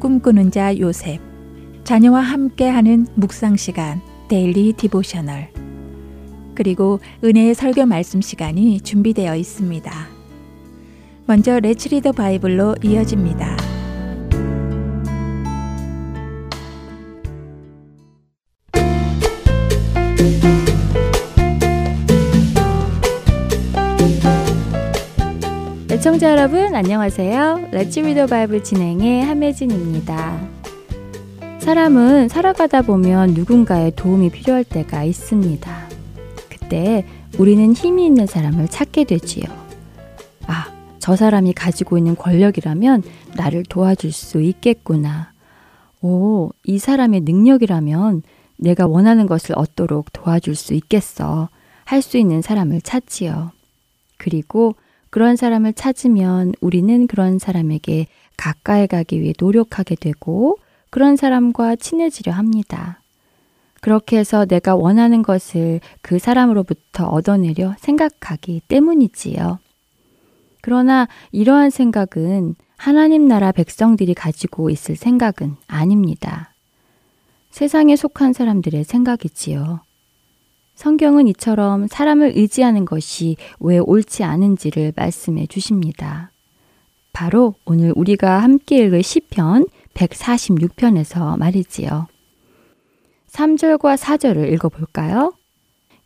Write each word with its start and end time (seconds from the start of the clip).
꿈꾸는 0.00 0.50
자 0.50 0.76
요셉 0.78 1.20
자녀와 1.84 2.20
함께하는 2.20 3.06
묵상 3.14 3.56
시간 3.56 4.00
Daily 4.28 4.72
Devotional 4.72 5.50
그리고 6.54 7.00
은혜의 7.22 7.54
설교 7.54 7.86
말씀 7.86 8.20
시간이 8.20 8.80
준비되어 8.80 9.36
있습니다. 9.36 9.92
먼저 11.26 11.60
Let's 11.60 11.82
Read 11.82 11.99
the 11.99 12.12
Bible로 12.12 12.76
이어집니다. 12.82 13.69
애청자 26.00 26.30
여러분 26.30 26.74
안녕하세요. 26.74 27.68
레츠 27.72 28.00
리더 28.00 28.24
바이블 28.24 28.64
진행의 28.64 29.22
함혜진입니다. 29.22 30.48
사람은 31.58 32.30
살아가다 32.30 32.80
보면 32.80 33.34
누군가의 33.34 33.92
도움이 33.96 34.30
필요할 34.30 34.64
때가 34.64 35.04
있습니다. 35.04 35.88
그때 36.48 37.04
우리는 37.38 37.74
힘이 37.74 38.06
있는 38.06 38.24
사람을 38.24 38.68
찾게 38.68 39.04
되지요. 39.04 39.44
아, 40.46 40.72
저 41.00 41.16
사람이 41.16 41.52
가지고 41.52 41.98
있는 41.98 42.16
권력이라면 42.16 43.02
나를 43.36 43.64
도와줄 43.64 44.10
수 44.10 44.40
있겠구나. 44.40 45.32
오, 46.00 46.48
이 46.64 46.78
사람의 46.78 47.20
능력이라면 47.26 48.22
내가 48.56 48.86
원하는 48.86 49.26
것을 49.26 49.54
얻도록 49.58 50.14
도와줄 50.14 50.54
수 50.54 50.72
있겠어. 50.72 51.50
할 51.84 52.00
수 52.00 52.16
있는 52.16 52.40
사람을 52.40 52.80
찾지요. 52.80 53.50
그리고 54.16 54.76
그런 55.10 55.36
사람을 55.36 55.72
찾으면 55.72 56.54
우리는 56.60 57.06
그런 57.06 57.38
사람에게 57.38 58.06
가까이 58.36 58.86
가기 58.86 59.20
위해 59.20 59.34
노력하게 59.38 59.96
되고 59.96 60.56
그런 60.88 61.16
사람과 61.16 61.76
친해지려 61.76 62.32
합니다. 62.32 63.00
그렇게 63.80 64.18
해서 64.18 64.44
내가 64.44 64.76
원하는 64.76 65.22
것을 65.22 65.80
그 66.02 66.18
사람으로부터 66.18 67.06
얻어내려 67.06 67.74
생각하기 67.78 68.62
때문이지요. 68.68 69.58
그러나 70.60 71.08
이러한 71.32 71.70
생각은 71.70 72.54
하나님 72.76 73.26
나라 73.26 73.52
백성들이 73.52 74.14
가지고 74.14 74.70
있을 74.70 74.96
생각은 74.96 75.56
아닙니다. 75.66 76.54
세상에 77.50 77.96
속한 77.96 78.32
사람들의 78.32 78.84
생각이지요. 78.84 79.80
성경은 80.80 81.28
이처럼 81.28 81.88
사람을 81.88 82.32
의지하는 82.36 82.86
것이 82.86 83.36
왜 83.58 83.76
옳지 83.76 84.24
않은지를 84.24 84.94
말씀해 84.96 85.46
주십니다. 85.46 86.32
바로 87.12 87.54
오늘 87.66 87.92
우리가 87.94 88.38
함께 88.38 88.78
읽을 88.78 89.02
시편 89.02 89.66
146편에서 89.92 91.36
말이지요. 91.36 92.06
3절과 93.28 93.98
4절을 93.98 94.50
읽어 94.54 94.70
볼까요? 94.70 95.34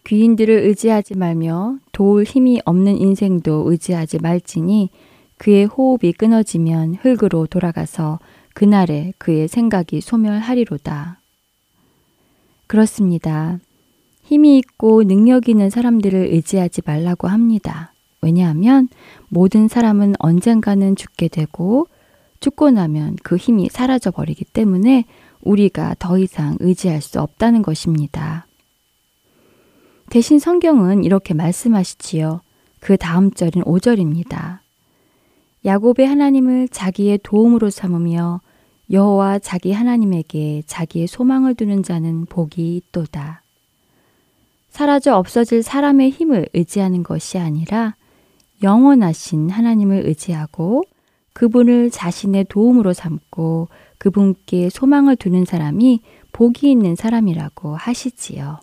귀인들을 0.09 0.53
의지하지 0.53 1.17
말며 1.17 1.79
도울 1.93 2.25
힘이 2.25 2.61
없는 2.65 2.97
인생도 2.97 3.71
의지하지 3.71 4.19
말지니 4.19 4.91
그의 5.39 5.67
호흡이 5.67 6.13
끊어지면 6.15 6.97
흙으로 7.01 7.47
돌아가서 7.47 8.19
그날에 8.55 9.13
그의 9.19 9.47
생각이 9.47 10.01
소멸하리로다. 10.01 11.21
그렇습니다. 12.67 13.61
힘이 14.25 14.59
있고 14.59 15.05
능력 15.05 15.49
있는 15.49 15.71
사람들을 15.71 16.19
의지하지 16.33 16.83
말라고 16.85 17.29
합니다. 17.29 17.93
왜냐하면 18.23 18.89
모든 19.29 19.69
사람은 19.69 20.15
언젠가는 20.19 20.97
죽게 20.97 21.29
되고 21.29 21.87
죽고 22.41 22.71
나면 22.71 23.17
그 23.23 23.37
힘이 23.37 23.69
사라져 23.71 24.11
버리기 24.11 24.47
때문에 24.47 25.05
우리가 25.43 25.95
더 25.99 26.19
이상 26.19 26.57
의지할 26.61 27.03
수 27.03 27.21
없다는 27.21 27.63
것입니다. 27.63 28.47
대신 30.09 30.39
성경은 30.39 31.05
이렇게 31.05 31.34
말씀하시지요. 31.34 32.41
그 32.81 32.97
다음 32.97 33.31
절인 33.31 33.63
5절입니다. 33.63 34.59
야곱의 35.67 36.07
하나님을 36.07 36.69
자기의 36.69 37.21
도움으로 37.23 37.71
삼으며 37.71 38.41
여호와 38.91 39.39
자기 39.39 39.73
하나님에게 39.73 40.63
자기의 40.67 41.07
소망을 41.07 41.55
두는 41.55 41.83
자는 41.83 42.27
복이 42.27 42.77
있도다. 42.77 43.44
사라져 44.75 45.15
없어질 45.15 45.62
사람의 45.62 46.11
힘을 46.11 46.49
의지하는 46.53 47.05
것이 47.05 47.39
아니라 47.39 47.95
영원하신 48.61 49.49
하나님을 49.49 50.05
의지하고 50.05 50.83
그분을 51.33 51.93
자신의 51.93 52.47
도움으로 52.49 52.93
삼고 52.93 53.69
그분께 53.99 54.71
소망을 54.71 55.15
두는 55.15 55.45
사람이 55.45 56.01
복이 56.33 56.69
있는 56.69 56.97
사람이라고 56.97 57.77
하시지요. 57.77 58.59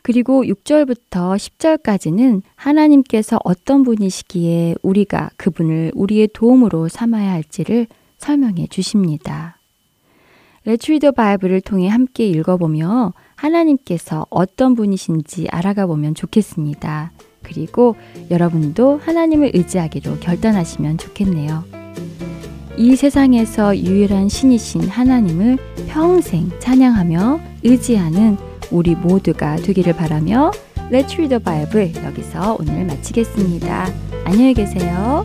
그리고 0.00 0.44
6절부터 0.44 1.36
10절까지는 1.36 2.40
하나님께서 2.54 3.38
어떤 3.44 3.82
분이시기에 3.82 4.76
우리가 4.80 5.28
그분을 5.36 5.92
우리의 5.94 6.30
도움으로 6.32 6.88
삼아야 6.88 7.32
할지를 7.32 7.86
설명해 8.16 8.68
주십니다. 8.68 9.58
Let's 10.64 10.84
Read 10.84 11.00
the 11.00 11.12
Bible을 11.12 11.60
통해 11.60 11.88
함께 11.88 12.26
읽어보며 12.26 13.12
하나님께서 13.38 14.26
어떤 14.30 14.74
분이신지 14.74 15.46
알아가 15.50 15.86
보면 15.86 16.14
좋겠습니다. 16.14 17.12
그리고 17.42 17.96
여러분도 18.30 19.00
하나님을 19.02 19.52
의지하기로 19.54 20.18
결단하시면 20.18 20.98
좋겠네요. 20.98 21.64
이 22.76 22.94
세상에서 22.94 23.76
유일한 23.76 24.28
신이신 24.28 24.88
하나님을 24.88 25.58
평생 25.88 26.50
찬양하며 26.60 27.40
의지하는 27.64 28.36
우리 28.70 28.94
모두가 28.94 29.56
되기를 29.56 29.94
바라며 29.94 30.50
Let's 30.90 31.14
Read 31.14 31.28
the 31.28 31.42
Bible 31.42 31.92
여기서 32.04 32.56
오늘 32.60 32.84
마치겠습니다. 32.84 33.88
안녕히 34.24 34.54
계세요. 34.54 35.24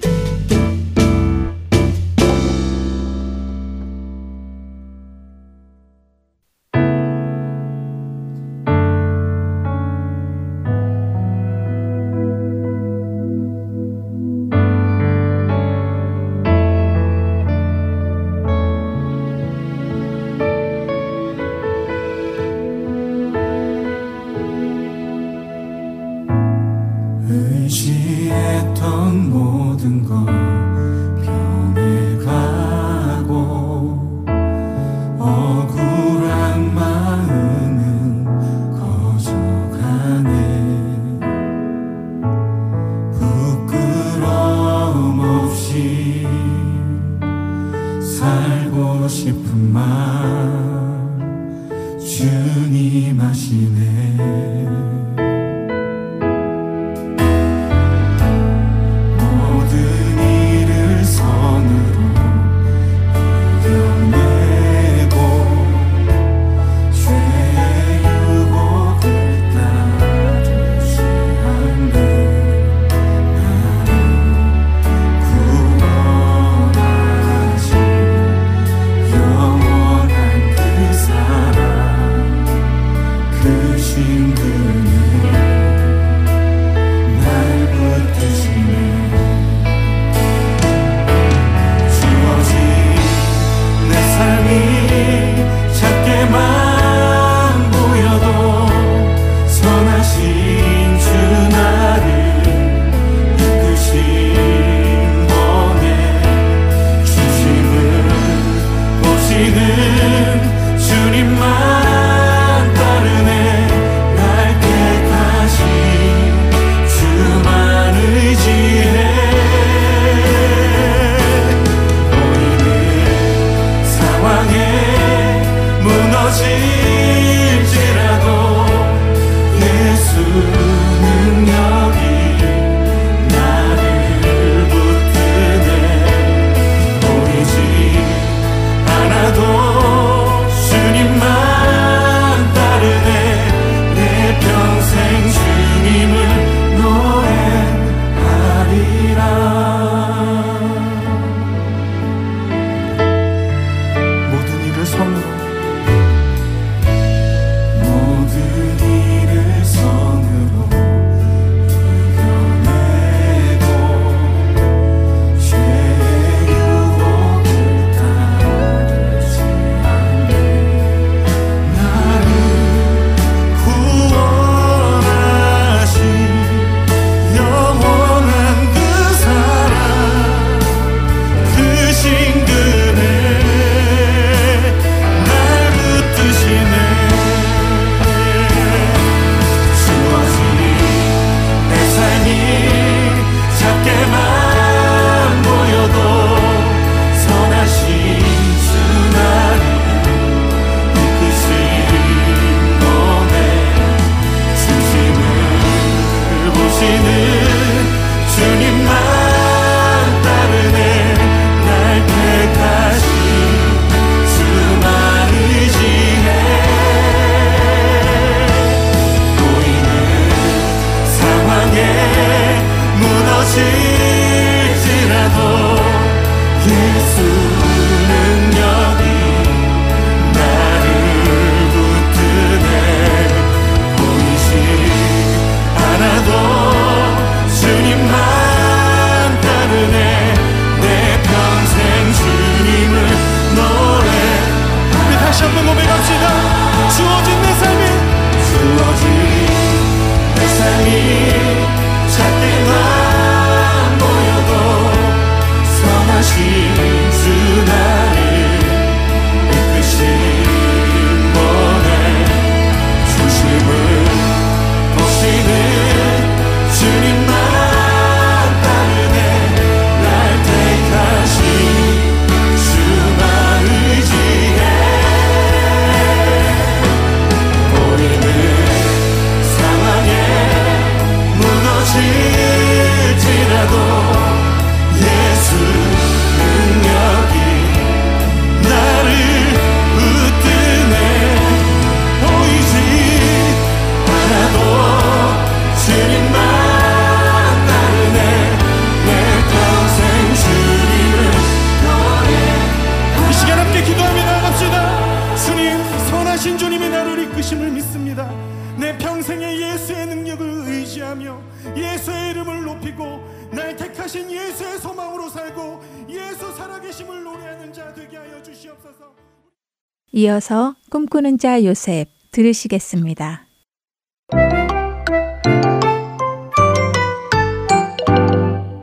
이어서 320.34 320.74
꿈꾸는 320.90 321.38
자 321.38 321.64
요셉 321.64 322.10
들으시겠습니다. 322.32 323.46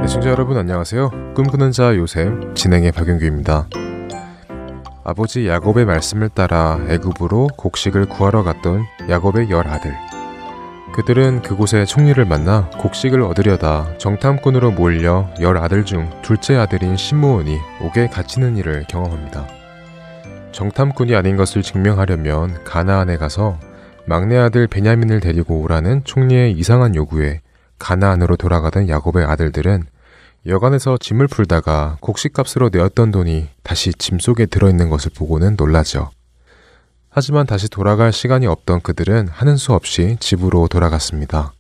애청자 0.01 0.31
여러분 0.31 0.57
안녕하세요. 0.57 1.35
꿈꾸는 1.35 1.73
자 1.73 1.97
요셉 1.97 2.55
진행의 2.55 2.93
박윤규입니다. 2.93 3.69
아버지 5.03 5.49
야곱의 5.49 5.87
말씀을 5.87 6.29
따라 6.29 6.79
애굽으로 6.89 7.49
곡식을 7.57 8.07
구하러 8.07 8.45
갔던 8.45 8.85
야곱의 9.09 9.51
열 9.51 9.67
아들. 9.67 9.93
그들은 10.95 11.43
그곳에 11.43 11.85
총리를 11.85 12.25
만나 12.27 12.71
곡식을 12.79 13.23
얻으려다 13.23 13.99
정탐꾼으로 13.99 14.71
몰려 14.73 15.29
열 15.41 15.57
아들 15.57 15.85
중 15.85 16.11
둘째 16.23 16.55
아들인 16.55 16.97
신무원이 16.97 17.59
옥에 17.81 18.07
갇히는 18.07 18.57
일을 18.57 18.85
경험합니다. 18.89 19.60
정탐꾼이 20.53 21.15
아닌 21.15 21.37
것을 21.37 21.63
증명하려면 21.63 22.65
가나안에 22.65 23.17
가서 23.17 23.59
막내 24.07 24.37
아들 24.37 24.67
베냐민을 24.67 25.21
데리고 25.21 25.61
오라는 25.61 26.05
총리의 26.05 26.53
이상한 26.53 26.95
요구에 26.95 27.41
가나안으로 27.79 28.37
돌아가던 28.37 28.89
야곱의 28.89 29.25
아들들은 29.25 29.85
여관에서 30.47 30.97
짐을 30.99 31.29
풀다가 31.29 31.99
곡식값으로 32.01 32.71
내었던 32.73 33.11
돈이 33.11 33.49
다시 33.63 33.93
짐 33.93 34.19
속에 34.19 34.47
들어있는 34.47 34.89
것을 34.89 35.13
보고는 35.15 35.55
놀라죠. 35.57 36.11
하지만 37.11 37.47
다시 37.47 37.69
돌아갈 37.69 38.13
시간이 38.13 38.47
없던 38.47 38.81
그들은 38.81 39.29
하는 39.29 39.57
수 39.57 39.75
없이 39.75 40.17
집으로 40.21 40.69
돌아갔습니다. 40.69 41.53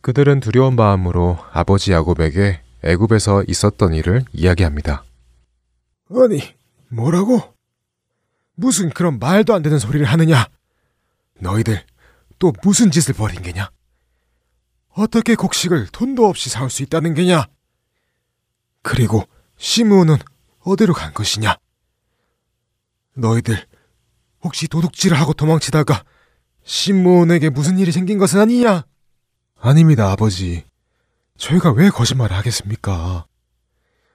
그들은 0.00 0.40
두려운 0.40 0.76
마음으로 0.76 1.38
아버지 1.52 1.92
야곱에게 1.92 2.60
애굽에서 2.82 3.44
있었던 3.48 3.94
일을 3.94 4.24
이야기합니다. 4.32 5.04
아니, 6.10 6.40
뭐라고? 6.88 7.55
무슨 8.56 8.90
그런 8.90 9.18
말도 9.18 9.54
안 9.54 9.62
되는 9.62 9.78
소리를 9.78 10.04
하느냐? 10.06 10.46
너희들 11.38 11.84
또 12.38 12.52
무슨 12.62 12.90
짓을 12.90 13.14
벌인 13.14 13.42
게냐? 13.42 13.70
어떻게 14.90 15.34
곡식을 15.34 15.88
돈도 15.92 16.26
없이 16.26 16.48
사올 16.48 16.70
수 16.70 16.82
있다는 16.82 17.14
게냐? 17.14 17.46
그리고 18.82 19.28
시므온은 19.58 20.16
어디로 20.60 20.94
간 20.94 21.12
것이냐? 21.12 21.56
너희들 23.14 23.66
혹시 24.42 24.68
도둑질을 24.68 25.18
하고 25.18 25.32
도망치다가 25.34 26.04
시므온에게 26.64 27.50
무슨 27.50 27.78
일이 27.78 27.92
생긴 27.92 28.18
것은 28.18 28.40
아니냐? 28.40 28.84
아닙니다, 29.60 30.10
아버지. 30.10 30.64
저희가 31.36 31.72
왜 31.72 31.90
거짓말을 31.90 32.34
하겠습니까? 32.36 33.26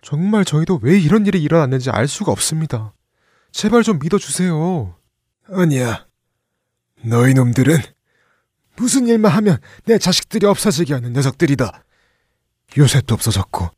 정말 0.02 0.46
저희도 0.46 0.80
왜 0.82 1.00
이런 1.00 1.26
일이 1.28 1.42
일어났는지 1.42 1.92
알 1.92 2.08
수가 2.08 2.32
없습니다. 2.32 2.94
제발 3.52 3.84
좀 3.84 4.00
믿어주세요. 4.00 4.98
아니야. 5.50 6.08
너희 7.04 7.34
놈들은 7.34 7.78
무슨 8.76 9.08
일만 9.08 9.32
하면 9.32 9.58
내 9.86 9.98
자식들이 9.98 10.46
없어지게 10.46 10.94
하는 10.94 11.14
녀석들이다. 11.14 11.84
요셉도 12.78 13.14
없어졌고 13.14 13.70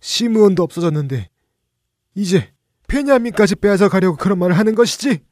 시므온도 0.00 0.62
없어졌는데 0.62 1.28
이제 2.14 2.52
베냐민까지 2.86 3.56
빼앗아 3.56 3.88
가려고 3.88 4.16
그런 4.16 4.38
말을 4.38 4.56
하는 4.56 4.74
것이지? 4.74 5.24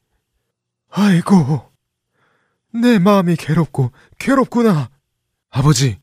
아이고, 0.89 1.71
내 2.73 2.99
마음이 2.99 3.35
괴롭고 3.35 3.91
괴롭구나. 4.19 4.89
아버지, 5.49 5.99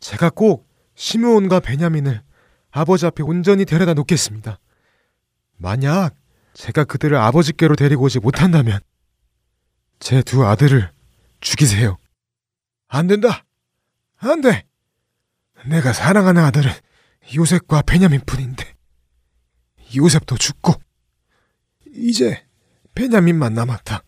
제가 0.00 0.30
꼭 0.30 0.68
시므온과 0.94 1.60
베냐민을 1.60 2.22
아버지 2.70 3.06
앞에 3.06 3.22
온전히 3.22 3.64
데려다 3.64 3.94
놓겠습니다. 3.94 4.58
만약 5.56 6.14
제가 6.54 6.84
그들을 6.84 7.16
아버지께로 7.16 7.76
데리고 7.76 8.04
오지 8.04 8.20
못한다면 8.20 8.80
제 9.98 10.22
두 10.22 10.44
아들을 10.46 10.90
죽이세요. 11.40 11.98
안 12.88 13.06
된다. 13.06 13.44
안 14.16 14.40
돼. 14.40 14.64
내가 15.66 15.92
사랑하는 15.92 16.42
아들은 16.44 16.70
요셉과 17.34 17.82
베냐민 17.82 18.20
뿐인데 18.24 18.74
요셉도 19.96 20.36
죽고 20.36 20.74
이제 21.94 22.44
베냐민만 22.94 23.54
남았다. 23.54 24.02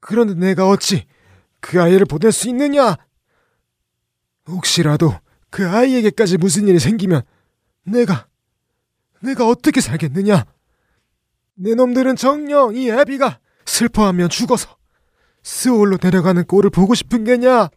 그런데 0.00 0.34
내가 0.34 0.68
어찌 0.68 1.06
그 1.60 1.80
아이를 1.82 2.06
보낼 2.06 2.30
수 2.32 2.48
있느냐? 2.48 2.96
혹시라도 4.46 5.18
그 5.50 5.68
아이에게까지 5.68 6.36
무슨 6.36 6.68
일이 6.68 6.78
생기면 6.78 7.22
내가 7.84 8.28
내가 9.20 9.48
어떻게 9.48 9.80
살겠느냐? 9.80 10.44
내 11.56 11.74
놈들은 11.74 12.16
정녕 12.16 12.74
이 12.74 12.90
애비가 12.90 13.38
슬퍼하면 13.64 14.28
죽어서 14.28 14.76
스올로 15.42 15.98
내려가는 16.02 16.44
꼴을 16.44 16.70
보고 16.70 16.94
싶은 16.94 17.24
게냐? 17.24 17.68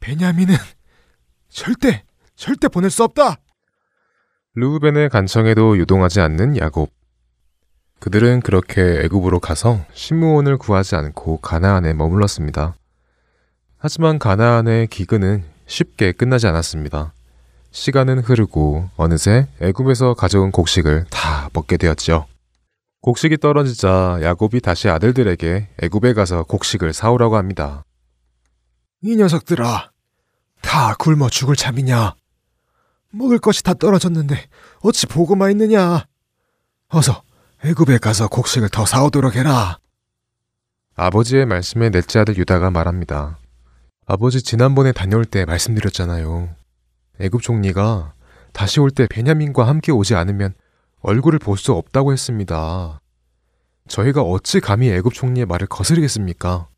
베냐민은 0.00 0.54
절대 1.48 2.04
절대 2.34 2.68
보낼 2.68 2.90
수 2.90 3.02
없다. 3.02 3.36
루우벤의 4.54 5.08
간청에도 5.08 5.78
유동하지 5.78 6.20
않는 6.20 6.56
야곱. 6.56 6.92
그들은 7.98 8.40
그렇게 8.40 9.00
애굽으로 9.04 9.40
가서 9.40 9.84
신무원을 9.92 10.58
구하지 10.58 10.96
않고 10.96 11.38
가나안에 11.38 11.94
머물렀습니다. 11.94 12.76
하지만 13.78 14.18
가나안의 14.18 14.88
기근은 14.88 15.44
쉽게 15.66 16.12
끝나지 16.12 16.46
않았습니다. 16.46 17.14
시간은 17.76 18.20
흐르고 18.20 18.88
어느새 18.96 19.48
애굽에서 19.60 20.14
가져온 20.14 20.50
곡식을 20.50 21.04
다 21.10 21.50
먹게 21.52 21.76
되었죠. 21.76 22.26
곡식이 23.02 23.36
떨어지자 23.36 24.20
야곱이 24.22 24.62
다시 24.62 24.88
아들들에게 24.88 25.68
애굽에 25.82 26.14
가서 26.14 26.44
곡식을 26.44 26.94
사오라고 26.94 27.36
합니다. 27.36 27.84
이 29.02 29.14
녀석들아, 29.16 29.90
다 30.62 30.94
굶어 30.94 31.28
죽을 31.28 31.54
참이냐? 31.54 32.14
먹을 33.10 33.38
것이 33.38 33.62
다 33.62 33.74
떨어졌는데 33.74 34.46
어찌 34.80 35.06
보고만 35.06 35.50
있느냐? 35.50 36.06
어서 36.88 37.22
애굽에 37.62 37.98
가서 37.98 38.28
곡식을 38.28 38.70
더 38.70 38.86
사오도록 38.86 39.36
해라. 39.36 39.78
아버지의 40.94 41.44
말씀에 41.44 41.90
넷째 41.90 42.20
아들 42.20 42.38
유다가 42.38 42.70
말합니다. 42.70 43.38
아버지 44.06 44.42
지난번에 44.42 44.92
다녀올 44.92 45.26
때 45.26 45.44
말씀드렸잖아요. 45.44 46.48
애굽 47.20 47.42
총리가 47.42 48.14
다시 48.52 48.80
올 48.80 48.90
때 48.90 49.06
베냐민과 49.08 49.66
함께 49.66 49.92
오지 49.92 50.14
않으면 50.14 50.54
얼굴을 51.00 51.38
볼 51.38 51.56
수 51.58 51.72
없다고 51.72 52.12
했습니다. 52.12 53.00
저희가 53.88 54.22
어찌 54.22 54.60
감히 54.60 54.90
애굽 54.90 55.14
총리의 55.14 55.46
말을 55.46 55.66
거스르겠습니까? 55.68 56.68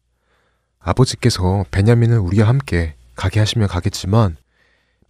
아버지께서 0.78 1.64
베냐민을 1.70 2.18
우리와 2.18 2.48
함께 2.48 2.94
가게 3.14 3.40
하시면 3.40 3.68
가겠지만 3.68 4.36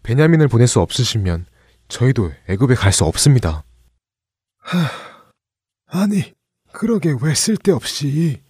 베냐민을 0.03 0.49
보낼 0.49 0.67
수 0.67 0.81
없으시면 0.81 1.47
저희도 1.89 2.33
애굽에 2.49 2.75
갈 2.75 2.93
수 2.93 3.05
없습니다. 3.05 3.65
하, 4.59 4.79
아니, 5.87 6.35
그러게 6.73 7.15
왜 7.21 7.35
쓸데없이 7.35 8.43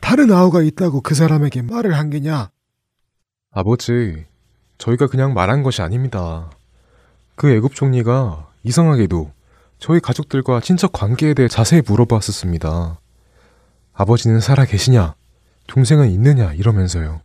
다른 0.00 0.30
아우가 0.30 0.62
있다고 0.62 1.00
그 1.00 1.14
사람에게 1.14 1.62
말을 1.62 1.96
한 1.96 2.10
게냐? 2.10 2.50
아버지, 3.50 4.26
저희가 4.82 5.06
그냥 5.06 5.32
말한 5.32 5.62
것이 5.62 5.80
아닙니다. 5.80 6.50
그 7.36 7.48
애굽 7.52 7.76
총리가 7.76 8.48
이상하게도 8.64 9.30
저희 9.78 10.00
가족들과 10.00 10.60
친척 10.60 10.90
관계에 10.90 11.34
대해 11.34 11.46
자세히 11.46 11.82
물어봤었습니다. 11.86 12.98
아버지는 13.92 14.40
살아 14.40 14.64
계시냐? 14.64 15.14
동생은 15.68 16.10
있느냐? 16.10 16.52
이러면서요. 16.54 17.20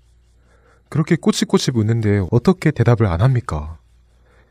그렇게 0.89 1.15
꼬치꼬치 1.15 1.71
묻는데 1.71 2.27
어떻게 2.29 2.69
대답을 2.69 3.07
안 3.07 3.21
합니까? 3.21 3.79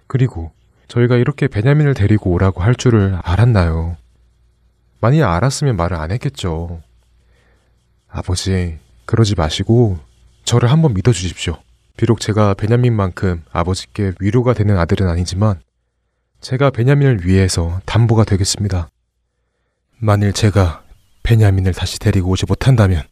그리고 0.08 0.50
저희가 0.88 1.14
이렇게 1.14 1.46
베냐민을 1.46 1.94
데리고 1.94 2.32
오라고 2.32 2.60
할 2.60 2.74
줄을 2.74 3.20
알았나요? 3.22 3.96
만약 5.00 5.32
알았으면 5.32 5.76
말을 5.76 5.96
안 5.96 6.10
했겠죠. 6.10 6.82
아버지, 8.08 8.80
그러지 9.04 9.36
마시고 9.36 9.98
저를 10.44 10.72
한번 10.72 10.92
믿어 10.92 11.12
주십시오. 11.12 11.56
비록 11.96 12.20
제가 12.20 12.54
베냐민만큼 12.54 13.42
아버지께 13.50 14.12
위로가 14.20 14.52
되는 14.52 14.76
아들은 14.78 15.08
아니지만 15.08 15.60
제가 16.40 16.70
베냐민을 16.70 17.26
위해서 17.26 17.80
담보가 17.86 18.24
되겠습니다. 18.24 18.88
만일 19.98 20.32
제가 20.32 20.84
베냐민을 21.22 21.72
다시 21.72 21.98
데리고 21.98 22.30
오지 22.30 22.44
못한다면 22.46 23.02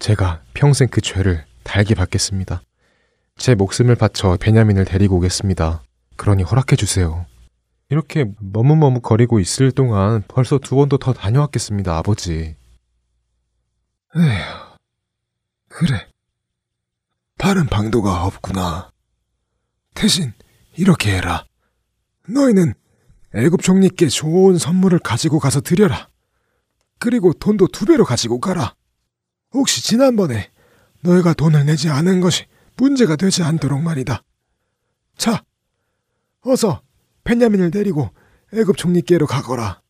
제가 0.00 0.42
평생 0.54 0.88
그 0.88 1.00
죄를 1.00 1.44
달게 1.62 1.94
받겠습니다. 1.94 2.62
제 3.36 3.54
목숨을 3.54 3.94
바쳐 3.94 4.36
베냐민을 4.40 4.84
데리고 4.84 5.16
오겠습니다. 5.16 5.82
그러니 6.16 6.42
허락해 6.42 6.76
주세요. 6.76 7.26
이렇게 7.88 8.26
머뭇머뭇거리고 8.40 9.40
있을 9.40 9.70
동안 9.70 10.22
벌써 10.26 10.58
두 10.58 10.74
번도 10.76 10.98
더 10.98 11.12
다녀왔겠습니다, 11.12 11.96
아버지. 11.96 12.56
에휴, 14.16 14.76
그래. 15.68 16.13
다른 17.44 17.66
방도가 17.66 18.24
없구나. 18.24 18.90
대신 19.92 20.32
이렇게 20.78 21.14
해라. 21.14 21.44
너희는 22.26 22.72
애굽 23.34 23.60
총리께 23.60 24.08
좋은 24.08 24.56
선물을 24.56 24.98
가지고 25.00 25.38
가서 25.40 25.60
드려라. 25.60 26.08
그리고 26.98 27.34
돈도 27.34 27.68
두 27.68 27.84
배로 27.84 28.06
가지고 28.06 28.40
가라. 28.40 28.74
혹시 29.52 29.82
지난번에 29.82 30.50
너희가 31.02 31.34
돈을 31.34 31.66
내지 31.66 31.90
않은 31.90 32.22
것이 32.22 32.46
문제가 32.78 33.14
되지 33.14 33.42
않도록 33.42 33.82
말이다. 33.82 34.22
자, 35.18 35.44
어서 36.40 36.80
벤야민을 37.24 37.72
데리고 37.72 38.08
애굽 38.54 38.78
총리께로 38.78 39.26
가거라. 39.26 39.82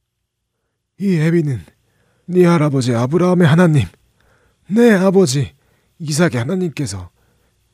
이 0.98 1.18
애비는 1.18 1.64
네 2.26 2.46
할아버지 2.46 2.96
아브라함의 2.96 3.46
하나님, 3.46 3.86
내 4.66 4.90
아버지 4.90 5.54
이삭의 6.00 6.34
하나님께서 6.34 7.13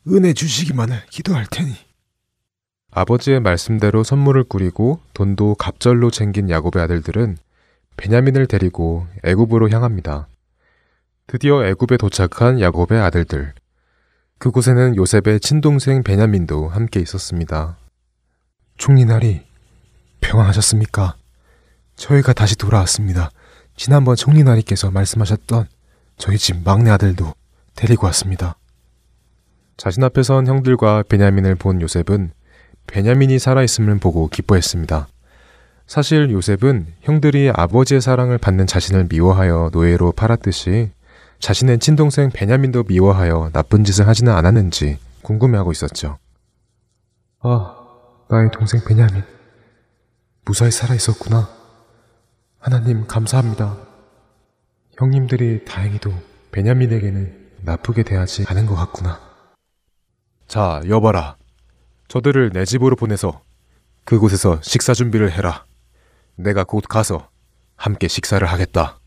은혜 0.09 0.33
주시기만을 0.33 1.03
기도할 1.11 1.47
테니. 1.51 1.75
아버지의 2.93 3.41
말씀대로 3.41 4.03
선물을 4.03 4.45
꾸리고 4.45 5.01
돈도 5.15 5.57
갑절로 5.57 6.11
챙긴 6.11 6.51
야곱의 6.51 6.83
아들들은 6.83 7.37
베냐민을 7.97 8.47
데리고 8.47 9.07
애굽으로 9.23 9.69
향합니다. 9.71 10.27
드디어 11.27 11.65
애굽에 11.65 11.99
도착한 11.99 12.61
야곱의 12.61 13.01
아들들. 13.01 13.53
그곳에는 14.39 14.97
요셉의 14.97 15.41
친동생 15.41 16.03
베냐민도 16.03 16.69
함께 16.69 16.99
있었습니다. 17.01 17.77
총리날이 18.79 19.43
평안하셨습니까? 20.23 21.15
저희가 21.97 22.33
다시 22.33 22.57
돌아왔습니다. 22.57 23.31
지난번 23.77 24.17
총리나리께서 24.17 24.91
말씀하셨던 24.91 25.69
저희 26.17 26.39
집 26.39 26.65
막내 26.65 26.91
아들도 26.91 27.35
데리고 27.75 28.07
왔습니다. 28.07 28.57
자신 29.81 30.05
앞에 30.05 30.23
선 30.23 30.47
형들과 30.47 31.03
베냐민을 31.09 31.55
본 31.55 31.81
요셉은 31.81 32.33
베냐민이 32.87 33.39
살아있음을 33.39 33.99
보고 33.99 34.29
기뻐했습니다. 34.29 35.09
사실 35.87 36.31
요셉은 36.31 36.87
형들이 37.01 37.51
아버지의 37.51 38.03
사랑을 38.03 38.37
받는 38.37 38.67
자신을 38.67 39.07
미워하여 39.09 39.71
노예로 39.73 40.13
팔았듯이 40.13 40.91
자신의 41.39 41.79
친동생 41.79 42.29
베냐민도 42.29 42.85
미워하여 42.89 43.49
나쁜 43.55 43.83
짓을 43.83 44.07
하지는 44.07 44.35
않았는지 44.35 44.99
궁금해하고 45.23 45.73
있었죠. 45.73 46.19
아, 47.41 47.75
나의 48.29 48.51
동생 48.51 48.85
베냐민. 48.87 49.23
무사히 50.45 50.71
살아있었구나. 50.71 51.49
하나님 52.59 53.07
감사합니다. 53.07 53.79
형님들이 54.99 55.65
다행히도 55.65 56.13
베냐민에게는 56.53 57.53
나쁘게 57.63 58.03
대하지 58.03 58.45
않은 58.47 58.67
것 58.67 58.75
같구나. 58.75 59.30
자, 60.51 60.83
여봐라. 60.89 61.37
저들을 62.09 62.51
내 62.53 62.65
집으로 62.65 62.97
보내서 62.97 63.41
그곳에서 64.05 64.59
식사 64.65 64.95
준비를 64.95 65.31
해라. 65.31 65.65
내가 66.35 66.65
곧 66.65 66.83
가서 66.89 67.29
함께 67.77 68.09
식사를 68.09 68.45
하겠다. 68.45 68.99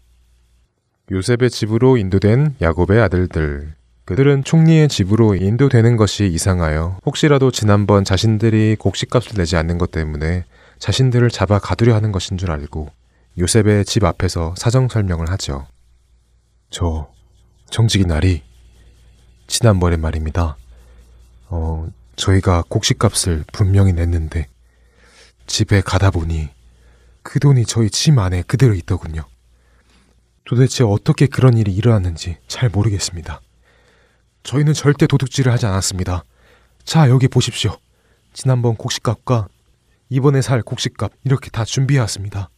요셉의 1.11 1.49
집으로 1.49 1.97
인도된 1.97 2.55
야곱의 2.61 3.01
아들들. 3.01 3.73
그들은 4.05 4.45
총리의 4.45 4.87
집으로 4.87 5.35
인도되는 5.35 5.97
것이 5.97 6.27
이상하여 6.27 6.99
혹시라도 7.05 7.51
지난번 7.51 8.05
자신들이 8.05 8.77
곡식값을 8.79 9.33
내지 9.35 9.57
않는 9.57 9.77
것 9.77 9.91
때문에 9.91 10.45
자신들을 10.79 11.29
잡아 11.29 11.59
가두려 11.59 11.93
하는 11.93 12.13
것인 12.13 12.37
줄 12.37 12.51
알고 12.51 12.87
요셉의 13.37 13.83
집 13.83 14.05
앞에서 14.05 14.55
사정 14.57 14.87
설명을 14.87 15.29
하죠. 15.31 15.67
저 16.69 17.11
정직이 17.69 18.05
날이 18.05 18.43
지난번에 19.47 19.97
말입니다. 19.97 20.55
어, 21.55 21.87
저희가 22.15 22.63
곡식값을 22.67 23.45
분명히 23.53 23.93
냈는데 23.93 24.47
집에 25.45 25.81
가다 25.81 26.09
보니 26.09 26.49
그 27.21 27.39
돈이 27.39 27.65
저희 27.65 27.91
집 27.91 28.17
안에 28.17 28.41
그대로 28.41 28.73
있더군요. 28.73 29.23
도대체 30.45 30.83
어떻게 30.83 31.27
그런 31.27 31.55
일이 31.55 31.71
일어났는지 31.71 32.37
잘 32.47 32.69
모르겠습니다. 32.69 33.39
저희는 34.41 34.73
절대 34.73 35.05
도둑질을 35.05 35.51
하지 35.51 35.67
않았습니다. 35.67 36.23
자, 36.83 37.07
여기 37.09 37.27
보십시오. 37.27 37.77
지난번 38.33 38.75
곡식값과 38.75 39.47
이번에 40.09 40.41
살 40.41 40.63
곡식값 40.63 41.11
이렇게 41.23 41.51
다 41.51 41.63
준비해왔습니다. 41.63 42.49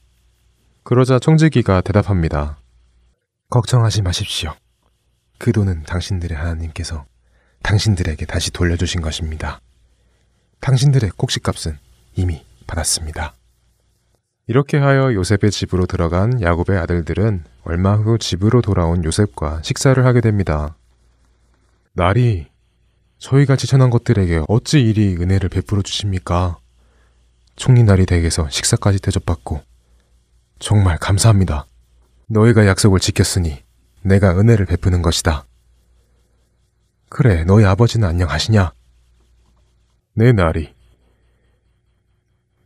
그러자 0.83 1.19
청지기가 1.19 1.81
대답합니다. 1.81 2.59
걱정하지 3.49 4.03
마십시오. 4.03 4.55
그 5.37 5.51
돈은 5.51 5.83
당신들의 5.83 6.35
하나님께서 6.37 7.05
당신들에게 7.65 8.27
다시 8.27 8.51
돌려주신 8.51 9.01
것입니다. 9.01 9.59
당신들의 10.59 11.09
곡식값은 11.17 11.77
이미 12.15 12.45
받았습니다. 12.67 13.33
이렇게 14.45 14.77
하여 14.77 15.11
요셉의 15.11 15.49
집으로 15.49 15.87
들어간 15.87 16.39
야곱의 16.43 16.77
아들들은 16.77 17.43
얼마 17.63 17.95
후 17.95 18.19
집으로 18.19 18.61
돌아온 18.61 19.03
요셉과 19.03 19.63
식사를 19.63 20.05
하게 20.05 20.21
됩니다. 20.21 20.77
날이 21.93 22.45
저희가 23.17 23.55
지천한 23.55 23.89
것들에게 23.89 24.43
어찌 24.47 24.81
이리 24.81 25.15
은혜를 25.15 25.49
베풀어 25.49 25.81
주십니까? 25.81 26.59
총리날이 27.55 28.05
댁에서 28.05 28.47
식사까지 28.47 28.99
대접받고 28.99 29.63
정말 30.59 30.99
감사합니다. 30.99 31.65
너희가 32.27 32.67
약속을 32.67 32.99
지켰으니 32.99 33.63
내가 34.03 34.37
은혜를 34.39 34.67
베푸는 34.67 35.01
것이다. 35.01 35.45
그래, 37.17 37.45
너희 37.45 37.63
아버지는 37.63 38.09
안녕하시냐? 38.09 38.73
내 40.15 40.33
날이 40.33 40.73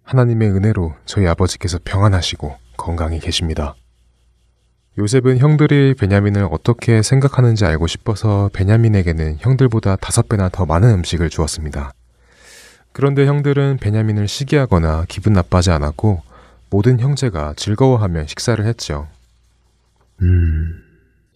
하나님의 0.02 0.50
은혜로 0.50 0.96
저희 1.06 1.28
아버지께서 1.28 1.78
평안하시고 1.84 2.58
건강히 2.76 3.20
계십니다. 3.20 3.76
요셉은 4.98 5.38
형들이 5.38 5.94
베냐민을 5.94 6.48
어떻게 6.50 7.04
생각하는지 7.04 7.64
알고 7.64 7.86
싶어서 7.86 8.50
베냐민에게는 8.52 9.38
형들보다 9.40 9.98
다섯 9.98 10.28
배나 10.28 10.50
더 10.50 10.66
많은 10.66 10.96
음식을 10.96 11.30
주었습니다. 11.30 11.94
그런데 12.92 13.28
형들은 13.28 13.78
베냐민을 13.80 14.28
시기하거나 14.28 15.06
기분 15.08 15.34
나빠지 15.34 15.70
않았고 15.70 16.24
모든 16.72 17.00
형제가 17.00 17.54
즐거워하며 17.56 18.26
식사를 18.26 18.66
했죠. 18.66 19.08
음, 20.24 20.82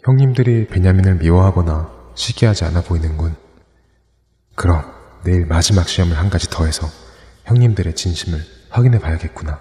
형님들이 0.04 0.66
베냐민을 0.66 1.18
미워하거나 1.18 2.03
시기하지 2.16 2.66
않아 2.66 2.82
보이는군. 2.82 3.36
그럼 4.56 4.84
내일 5.24 5.46
마지막 5.46 5.88
시험을 5.88 6.18
한 6.18 6.30
가지 6.30 6.50
더해서 6.50 6.88
형님들의 7.46 7.96
진심을 7.96 8.40
확인해 8.70 9.00
봐야겠구나. 9.00 9.60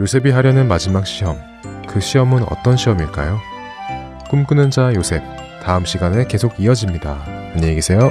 요셉이 0.00 0.30
하려는 0.30 0.68
마지막 0.68 1.06
시험. 1.06 1.38
그 1.88 2.00
시험은 2.00 2.44
어떤 2.44 2.76
시험일까요? 2.76 3.38
꿈꾸는 4.30 4.70
자 4.70 4.92
요셉. 4.94 5.22
다음 5.62 5.84
시간에 5.84 6.26
계속 6.26 6.58
이어집니다. 6.58 7.24
안녕히 7.54 7.76
계세요. 7.76 8.10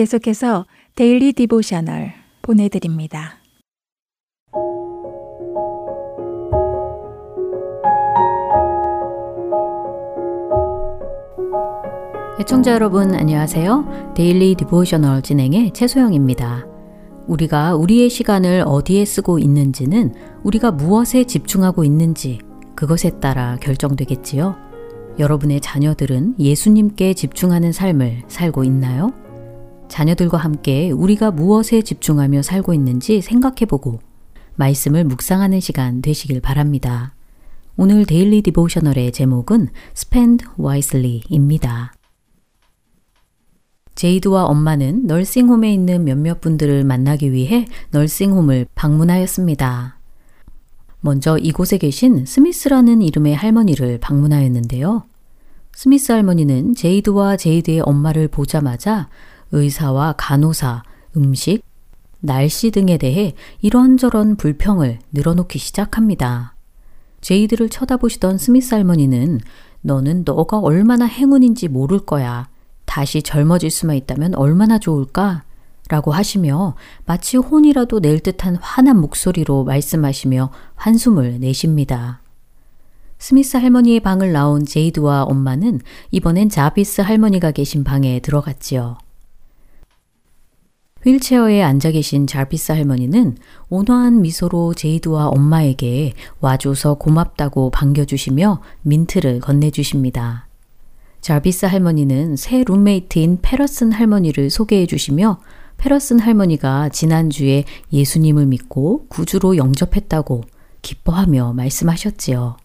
계속해서 0.00 0.64
Daily 0.94 1.34
Devotional 1.34 2.14
보내드립니다. 2.40 3.34
애청자 12.40 12.72
여러분 12.72 13.14
안녕하세요. 13.14 14.14
Daily 14.16 14.54
Devotional 14.54 15.20
진행의 15.20 15.74
최소영입니다. 15.74 16.66
우리가 17.26 17.76
우리의 17.76 18.08
시간을 18.08 18.64
어디에 18.66 19.04
쓰고 19.04 19.38
있는지는 19.38 20.14
우리가 20.44 20.70
무엇에 20.70 21.24
집중하고 21.24 21.84
있는지 21.84 22.38
그것에 22.74 23.20
따라 23.20 23.58
결정되겠지요. 23.60 24.56
여러분의 25.18 25.60
자녀들은 25.60 26.36
예수님께 26.38 27.12
집중하는 27.12 27.72
삶을 27.72 28.22
살고 28.28 28.64
있나요? 28.64 29.10
자녀들과 29.90 30.38
함께 30.38 30.90
우리가 30.90 31.32
무엇에 31.32 31.82
집중하며 31.82 32.42
살고 32.42 32.72
있는지 32.72 33.20
생각해보고 33.20 33.98
말씀을 34.54 35.04
묵상하는 35.04 35.60
시간 35.60 36.00
되시길 36.00 36.40
바랍니다. 36.40 37.14
오늘 37.76 38.06
데일리 38.06 38.40
디보셔널의 38.42 39.12
제목은 39.12 39.68
Spend 39.94 40.46
Wisely입니다. 40.58 41.92
제이드와 43.94 44.44
엄마는 44.44 45.06
널싱홈에 45.06 45.72
있는 45.72 46.04
몇몇 46.04 46.40
분들을 46.40 46.84
만나기 46.84 47.32
위해 47.32 47.66
널싱홈을 47.90 48.66
방문하였습니다. 48.74 49.98
먼저 51.00 51.36
이곳에 51.36 51.78
계신 51.78 52.24
스미스라는 52.24 53.02
이름의 53.02 53.34
할머니를 53.34 53.98
방문하였는데요. 53.98 55.04
스미스 55.72 56.12
할머니는 56.12 56.74
제이드와 56.74 57.36
제이드의 57.36 57.80
엄마를 57.80 58.28
보자마자 58.28 59.08
의사와 59.52 60.14
간호사, 60.16 60.82
음식, 61.16 61.62
날씨 62.20 62.70
등에 62.70 62.98
대해 62.98 63.34
이런저런 63.60 64.36
불평을 64.36 64.98
늘어놓기 65.12 65.58
시작합니다. 65.58 66.54
제이드를 67.20 67.68
쳐다보시던 67.68 68.38
스미스 68.38 68.74
할머니는 68.74 69.40
너는 69.82 70.22
너가 70.24 70.58
얼마나 70.58 71.06
행운인지 71.06 71.68
모를 71.68 72.00
거야. 72.00 72.48
다시 72.84 73.22
젊어질 73.22 73.70
수만 73.70 73.96
있다면 73.96 74.34
얼마나 74.34 74.78
좋을까? 74.78 75.44
라고 75.88 76.12
하시며 76.12 76.76
마치 77.04 77.36
혼이라도 77.36 78.00
낼 78.00 78.20
듯한 78.20 78.56
화난 78.56 79.00
목소리로 79.00 79.64
말씀하시며 79.64 80.52
한숨을 80.76 81.40
내쉽니다. 81.40 82.20
스미스 83.18 83.56
할머니의 83.56 84.00
방을 84.00 84.32
나온 84.32 84.64
제이드와 84.64 85.24
엄마는 85.24 85.80
이번엔 86.10 86.48
자비스 86.48 87.00
할머니가 87.00 87.50
계신 87.50 87.84
방에 87.84 88.20
들어갔지요. 88.20 88.98
휠체어에 91.04 91.62
앉아 91.62 91.92
계신 91.92 92.26
자비스 92.26 92.72
할머니는 92.72 93.36
온화한 93.70 94.20
미소로 94.20 94.74
제이드와 94.74 95.28
엄마에게 95.28 96.12
와줘서 96.40 96.94
고맙다고 96.94 97.70
반겨주시며 97.70 98.60
민트를 98.82 99.40
건네주십니다. 99.40 100.46
자비스 101.22 101.66
할머니는 101.66 102.36
새 102.36 102.64
룸메이트인 102.64 103.38
페러슨 103.40 103.92
할머니를 103.92 104.50
소개해 104.50 104.86
주시며 104.86 105.40
페러슨 105.78 106.18
할머니가 106.18 106.90
지난주에 106.90 107.64
예수님을 107.92 108.46
믿고 108.46 109.06
구주로 109.08 109.56
영접했다고 109.56 110.42
기뻐하며 110.82 111.54
말씀하셨지요. 111.54 112.56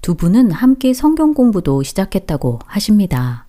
두 0.00 0.14
분은 0.14 0.50
함께 0.50 0.92
성경 0.92 1.34
공부도 1.34 1.82
시작했다고 1.82 2.60
하십니다. 2.66 3.45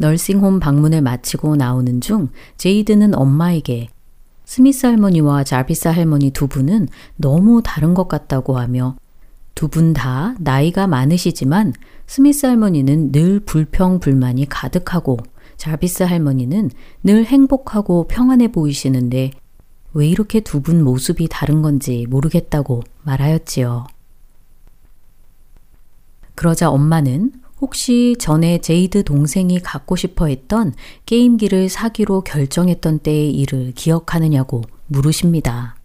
nursing 0.00 0.38
home 0.38 0.60
방문을 0.60 1.02
마치고 1.02 1.56
나오는 1.56 2.00
중 2.00 2.28
제이드는 2.56 3.14
엄마에게 3.14 3.88
스미스 4.46 4.86
할머니와 4.86 5.44
자비스 5.44 5.88
할머니 5.88 6.30
두 6.30 6.46
분은 6.48 6.88
너무 7.16 7.60
다른 7.62 7.92
것 7.94 8.08
같다고 8.08 8.58
하며 8.58 8.96
두 9.54 9.68
분 9.68 9.92
다 9.92 10.34
나이가 10.38 10.86
많으시지만 10.86 11.74
스미스 12.06 12.46
할머니는 12.46 13.12
늘 13.12 13.40
불평불만이 13.40 14.48
가득하고 14.48 15.18
자비스 15.58 16.02
할머니는 16.04 16.70
늘 17.04 17.26
행복하고 17.26 18.08
평안해 18.08 18.52
보이시는데 18.52 19.32
왜 19.92 20.08
이렇게 20.08 20.40
두 20.40 20.62
분 20.62 20.82
모습이 20.82 21.28
다른 21.30 21.60
건지 21.60 22.06
모르겠다고 22.08 22.82
말하였지요. 23.02 23.86
그러자 26.34 26.70
엄마는 26.70 27.32
혹시 27.60 28.16
전에 28.18 28.58
제이드 28.58 29.04
동생이 29.04 29.60
갖고 29.60 29.94
싶어 29.94 30.26
했던 30.26 30.74
게임기를 31.06 31.68
사기로 31.68 32.22
결정했던 32.22 33.00
때의 33.00 33.32
일을 33.32 33.72
기억하느냐고 33.74 34.62
물으십니다. 34.86 35.76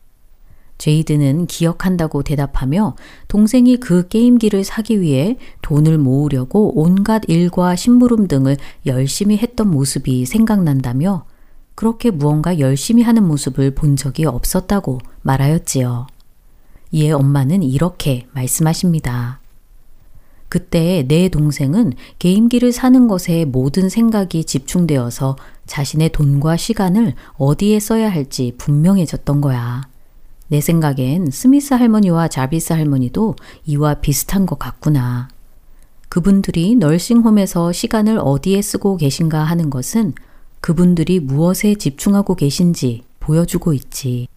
제이드는 0.78 1.48
기억한다고 1.48 2.24
대답하며 2.24 2.96
동생이 3.28 3.78
그 3.78 4.08
게임기를 4.08 4.64
사기 4.64 5.02
위해 5.02 5.38
돈을 5.62 5.98
모으려고 5.98 6.80
온갖 6.80 7.24
일과 7.28 7.76
심부름 7.76 8.28
등을 8.28 8.58
열심히 8.86 9.38
했던 9.38 9.70
모습이 9.70 10.26
생각난다며 10.26 11.26
그렇게 11.76 12.12
무언가 12.12 12.60
열심히 12.60 13.04
하는 13.04 13.26
모습을 13.28 13.72
본 13.76 13.96
적이 13.96 14.26
없었다고 14.26 15.00
말하였지요. 15.22 16.08
이에 16.92 17.12
엄마는 17.12 17.64
이렇게 17.64 18.28
말씀하십니다. 18.32 19.40
그때 20.50 21.04
내 21.08 21.30
동생은 21.30 21.94
게임기를 22.20 22.72
사는 22.72 23.08
것에 23.08 23.46
모든 23.46 23.90
생각이 23.90 24.44
집중되어서 24.44 25.36
자신의 25.66 26.10
돈과 26.10 26.58
시간을 26.58 27.16
어디에 27.38 27.80
써야 27.80 28.12
할지 28.12 28.54
분명해졌던 28.58 29.42
거야. 29.42 29.88
내 30.48 30.62
생각엔 30.62 31.32
스미스 31.32 31.74
할머니와 31.74 32.28
자비스 32.28 32.74
할머니도 32.74 33.36
이와 33.66 33.96
비슷한 33.96 34.46
것 34.46 34.60
같구나. 34.60 35.28
그분들이 36.08 36.76
널싱홈에서 36.76 37.72
시간을 37.72 38.20
어디에 38.22 38.62
쓰고 38.62 38.98
계신가 38.98 39.44
하는 39.44 39.70
것은 39.70 40.14
그분들이 40.62 41.20
무엇에 41.20 41.76
집중하고 41.76 42.36
계신지 42.36 43.04
보여주고 43.20 43.74
있지. 43.74 44.28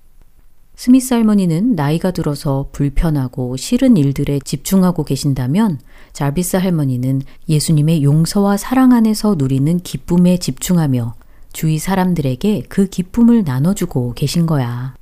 스미스 0.79 1.13
할머니는 1.13 1.75
나이가 1.75 2.13
들어서 2.13 2.69
불편하고 2.71 3.57
싫은 3.57 3.97
일들에 3.97 4.39
집중하고 4.39 5.03
계신다면 5.03 5.81
자비스 6.13 6.55
할머니는 6.55 7.23
예수님의 7.49 8.05
용서와 8.05 8.57
사랑 8.57 8.93
안에서 8.93 9.35
누리는 9.37 9.81
기쁨에 9.81 10.37
집중하며 10.37 11.17
주위 11.53 11.81
사람들에게 11.81 12.67
그 12.69 12.87
기쁨을 12.89 13.43
나눠주고 13.43 14.15
계신 14.15 14.47
거야. 14.47 14.95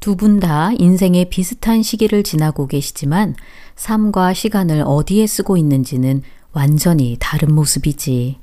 두 0.00 0.16
분 0.16 0.38
다 0.38 0.72
인생의 0.72 1.30
비슷한 1.30 1.82
시기를 1.82 2.22
지나고 2.22 2.66
계시지만 2.66 3.34
삶과 3.76 4.34
시간을 4.34 4.82
어디에 4.84 5.26
쓰고 5.26 5.56
있는지는 5.56 6.20
완전히 6.52 7.16
다른 7.18 7.54
모습이지. 7.54 8.36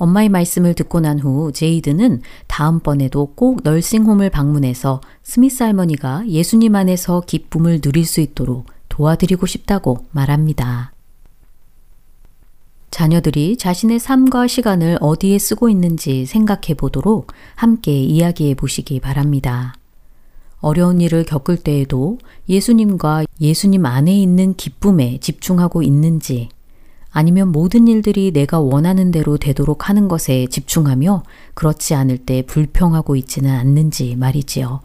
엄마의 0.00 0.30
말씀을 0.30 0.74
듣고 0.74 1.00
난 1.00 1.20
후 1.20 1.52
제이드는 1.52 2.22
다음번에도 2.46 3.34
꼭 3.34 3.60
널싱홈을 3.62 4.30
방문해서 4.30 5.02
스미스 5.22 5.62
할머니가 5.62 6.26
예수님 6.26 6.74
안에서 6.74 7.20
기쁨을 7.20 7.82
누릴 7.82 8.06
수 8.06 8.20
있도록 8.20 8.66
도와드리고 8.88 9.46
싶다고 9.46 10.06
말합니다. 10.10 10.92
자녀들이 12.90 13.58
자신의 13.58 14.00
삶과 14.00 14.46
시간을 14.46 14.98
어디에 15.00 15.38
쓰고 15.38 15.68
있는지 15.68 16.24
생각해 16.24 16.74
보도록 16.76 17.32
함께 17.54 17.92
이야기해 18.02 18.54
보시기 18.54 19.00
바랍니다. 19.00 19.74
어려운 20.60 21.00
일을 21.00 21.24
겪을 21.24 21.58
때에도 21.58 22.18
예수님과 22.48 23.24
예수님 23.40 23.84
안에 23.84 24.18
있는 24.18 24.54
기쁨에 24.54 25.18
집중하고 25.20 25.82
있는지 25.82 26.48
아니면 27.10 27.48
모든 27.48 27.88
일들이 27.88 28.30
내가 28.30 28.60
원하는 28.60 29.10
대로 29.10 29.36
되도록 29.36 29.88
하는 29.88 30.08
것에 30.08 30.46
집중하며 30.46 31.24
그렇지 31.54 31.94
않을 31.94 32.18
때 32.18 32.42
불평하고 32.42 33.16
있지는 33.16 33.50
않는지 33.50 34.16
말이지요. 34.16 34.80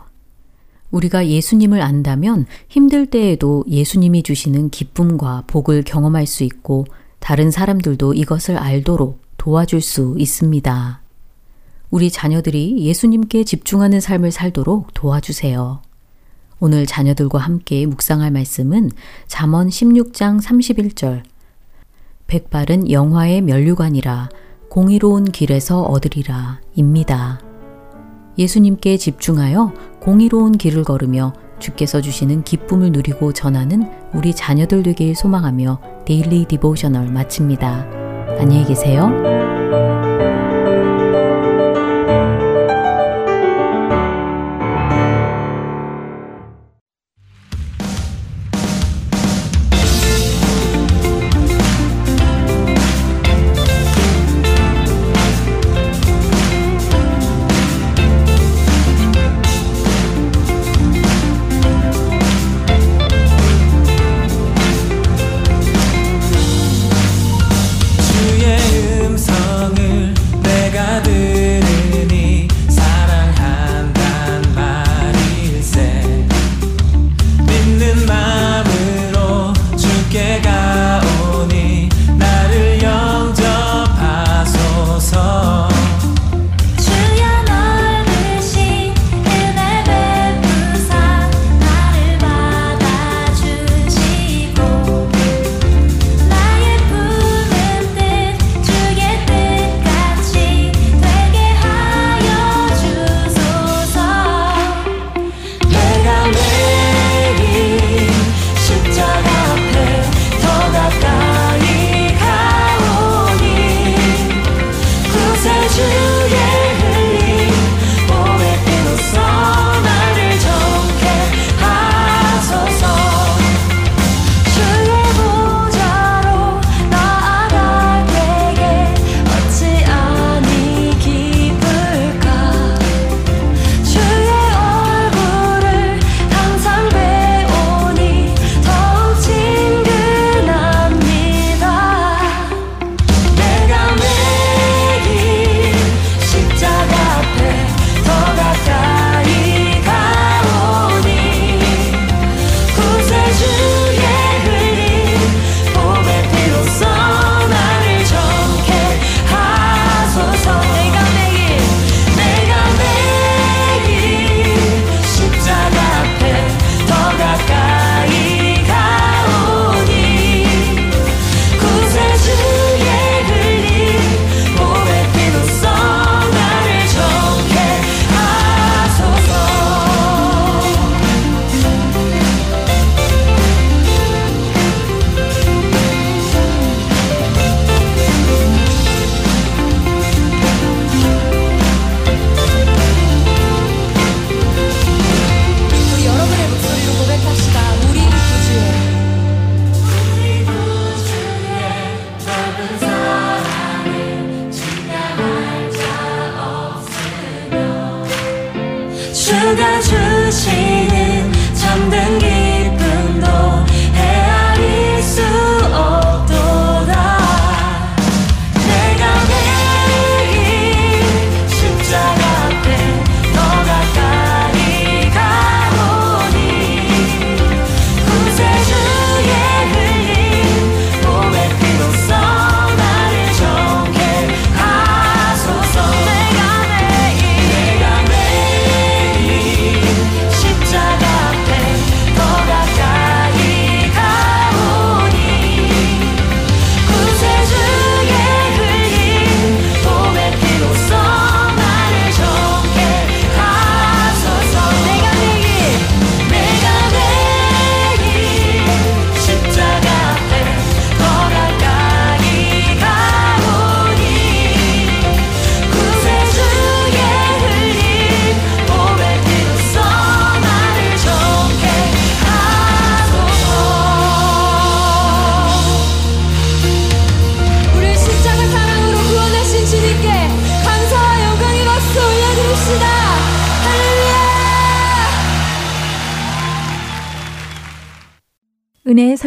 우리가 0.91 1.27
예수님을 1.27 1.81
안다면 1.81 2.45
힘들 2.67 3.05
때에도 3.05 3.63
예수님이 3.67 4.23
주시는 4.23 4.69
기쁨과 4.69 5.43
복을 5.47 5.83
경험할 5.83 6.25
수 6.25 6.43
있고 6.43 6.85
다른 7.19 7.51
사람들도 7.51 8.13
이것을 8.13 8.57
알도록 8.57 9.21
도와줄 9.37 9.81
수 9.81 10.15
있습니다. 10.17 11.01
우리 11.91 12.09
자녀들이 12.09 12.79
예수님께 12.79 13.43
집중하는 13.43 13.99
삶을 13.99 14.31
살도록 14.31 14.93
도와주세요. 14.93 15.81
오늘 16.59 16.85
자녀들과 16.85 17.39
함께 17.39 17.85
묵상할 17.85 18.31
말씀은 18.31 18.91
잠언 19.27 19.67
16장 19.67 20.41
31절 20.41 21.23
백발은 22.27 22.91
영화의 22.91 23.41
면류관이라 23.41 24.29
공의로운 24.69 25.25
길에서 25.25 25.83
얻으리라 25.83 26.59
입니다. 26.73 27.39
예수님께 28.37 28.97
집중하여 28.97 29.73
공의로운 30.01 30.53
길을 30.53 30.83
걸으며 30.83 31.33
주께서 31.59 32.01
주시는 32.01 32.43
기쁨을 32.43 32.91
누리고 32.91 33.31
전하는 33.31 33.89
우리 34.13 34.33
자녀들 34.33 34.83
되길 34.83 35.15
소망하며 35.15 35.79
Daily 36.05 36.45
Devotional 36.45 37.09
마칩니다. 37.09 37.87
안녕히 38.39 38.65
계세요. 38.65 40.04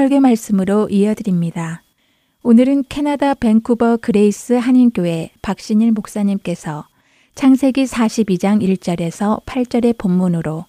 설교 0.08 0.20
말씀으로 0.20 0.88
이어드립니다. 0.88 1.82
오늘은 2.42 2.84
캐나다 2.88 3.34
밴쿠버 3.34 3.98
그레이스 3.98 4.54
한인교회 4.54 5.32
박신일 5.42 5.92
목사님께서 5.92 6.86
창세기 7.34 7.84
42장 7.84 8.62
1절에서 8.62 9.44
8절의 9.44 9.98
본문으로 9.98 10.64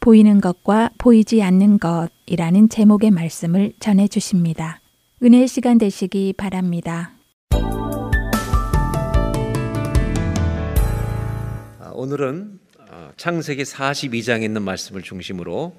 보이는 0.00 0.40
것과 0.40 0.90
보이지 0.96 1.42
않는 1.42 1.78
것이라는 1.78 2.70
제목의 2.70 3.10
말씀을 3.10 3.74
전해 3.80 4.08
주십니다. 4.08 4.80
은혜의 5.22 5.46
시간 5.46 5.76
되시기 5.76 6.32
바랍니다. 6.32 7.12
아, 11.80 11.92
오늘은 11.92 12.58
어, 12.90 13.10
창세기 13.18 13.62
42장에 13.62 14.42
있는 14.42 14.62
말씀을 14.62 15.02
중심으로 15.02 15.74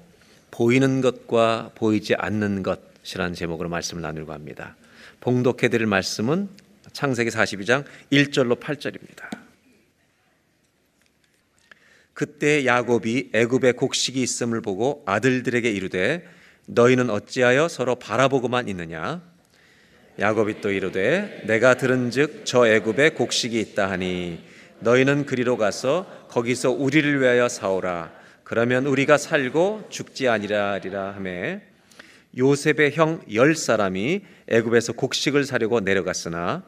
보이는 0.52 1.00
것과 1.00 1.72
보이지 1.74 2.14
않는 2.14 2.62
것 2.62 2.91
이라는 3.04 3.34
제목으로 3.34 3.68
말씀을 3.68 4.02
나누려고 4.02 4.32
합니다. 4.32 4.76
봉독해 5.20 5.68
드릴 5.68 5.86
말씀은 5.86 6.48
창세기 6.92 7.30
42장 7.30 7.84
1절로 8.12 8.60
8절입니다. 8.60 9.42
그때 12.14 12.66
야곱이 12.66 13.30
애굽에 13.32 13.72
곡식이 13.72 14.22
있음을 14.22 14.60
보고 14.60 15.02
아들들에게 15.06 15.70
이르되 15.70 16.26
너희는 16.66 17.10
어찌하여 17.10 17.68
서로 17.68 17.96
바라보고만 17.96 18.68
있느냐 18.68 19.22
야곱이 20.18 20.60
또 20.60 20.70
이르되 20.70 21.42
내가 21.46 21.74
들은즉 21.74 22.42
저 22.44 22.66
애굽에 22.66 23.10
곡식이 23.10 23.58
있다 23.58 23.90
하니 23.90 24.44
너희는 24.80 25.26
그리로 25.26 25.56
가서 25.56 26.06
거기서 26.28 26.70
우리를 26.70 27.20
위하여 27.20 27.48
사오라 27.48 28.12
그러면 28.44 28.86
우리가 28.86 29.16
살고 29.16 29.86
죽지 29.88 30.28
아니라리라 30.28 31.14
하매 31.14 31.71
요셉의 32.36 32.92
형 32.92 33.22
열 33.32 33.54
사람이 33.54 34.22
애굽에서 34.48 34.94
곡식을 34.94 35.44
사려고 35.44 35.80
내려갔으나 35.80 36.62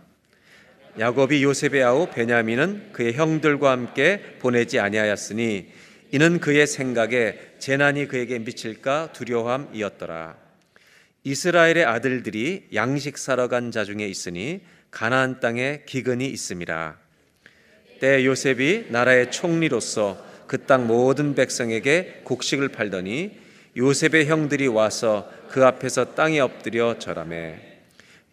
야곱이 0.99 1.43
요셉의 1.43 1.83
아우 1.83 2.09
베냐민은 2.11 2.93
그의 2.93 3.15
형들과 3.15 3.71
함께 3.73 4.21
보내지 4.39 4.79
아니하였으니 4.79 5.69
이는 6.13 6.39
그의 6.39 6.67
생각에 6.67 7.39
재난이 7.59 8.07
그에게 8.07 8.39
미칠까 8.39 9.13
두려움이었더라. 9.13 10.37
이스라엘의 11.25 11.85
아들들이 11.85 12.69
양식 12.75 13.19
사러 13.19 13.49
간 13.49 13.73
자 13.73 13.85
중에 13.85 14.07
있으니 14.07 14.61
가나안 14.91 15.41
땅에 15.41 15.83
기근이 15.87 16.27
있음이라. 16.27 16.97
때 17.99 18.25
요셉이 18.25 18.87
나라의 18.91 19.33
총리로서 19.33 20.25
그 20.47 20.67
땅 20.67 20.87
모든 20.87 21.35
백성에게 21.35 22.21
곡식을 22.25 22.69
팔더니 22.69 23.33
요셉의 23.77 24.27
형들이 24.27 24.69
와서 24.69 25.29
그 25.55 25.65
앞에서 25.65 26.17
땅에 26.17 26.41
엎드려 26.41 26.99
절하매 26.99 27.61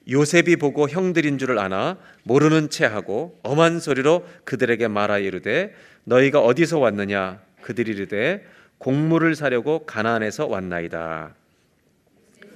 요셉이 0.10 0.56
보고 0.56 0.90
형들인 0.90 1.38
줄을 1.38 1.60
아나 1.60 1.98
모르는 2.24 2.72
채 2.72 2.84
하고 2.86 3.38
엄한 3.44 3.80
소리로 3.80 4.26
그들에게 4.44 4.88
말하 4.88 5.20
이르되 5.20 5.72
너희가 6.06 6.40
어디서 6.40 6.80
왔느냐? 6.80 7.40
그들이 7.62 7.92
이르되 7.92 8.44
곡물을 8.80 9.36
사려고 9.36 9.86
가나안에서 9.86 10.48
왔나이다. 10.48 11.36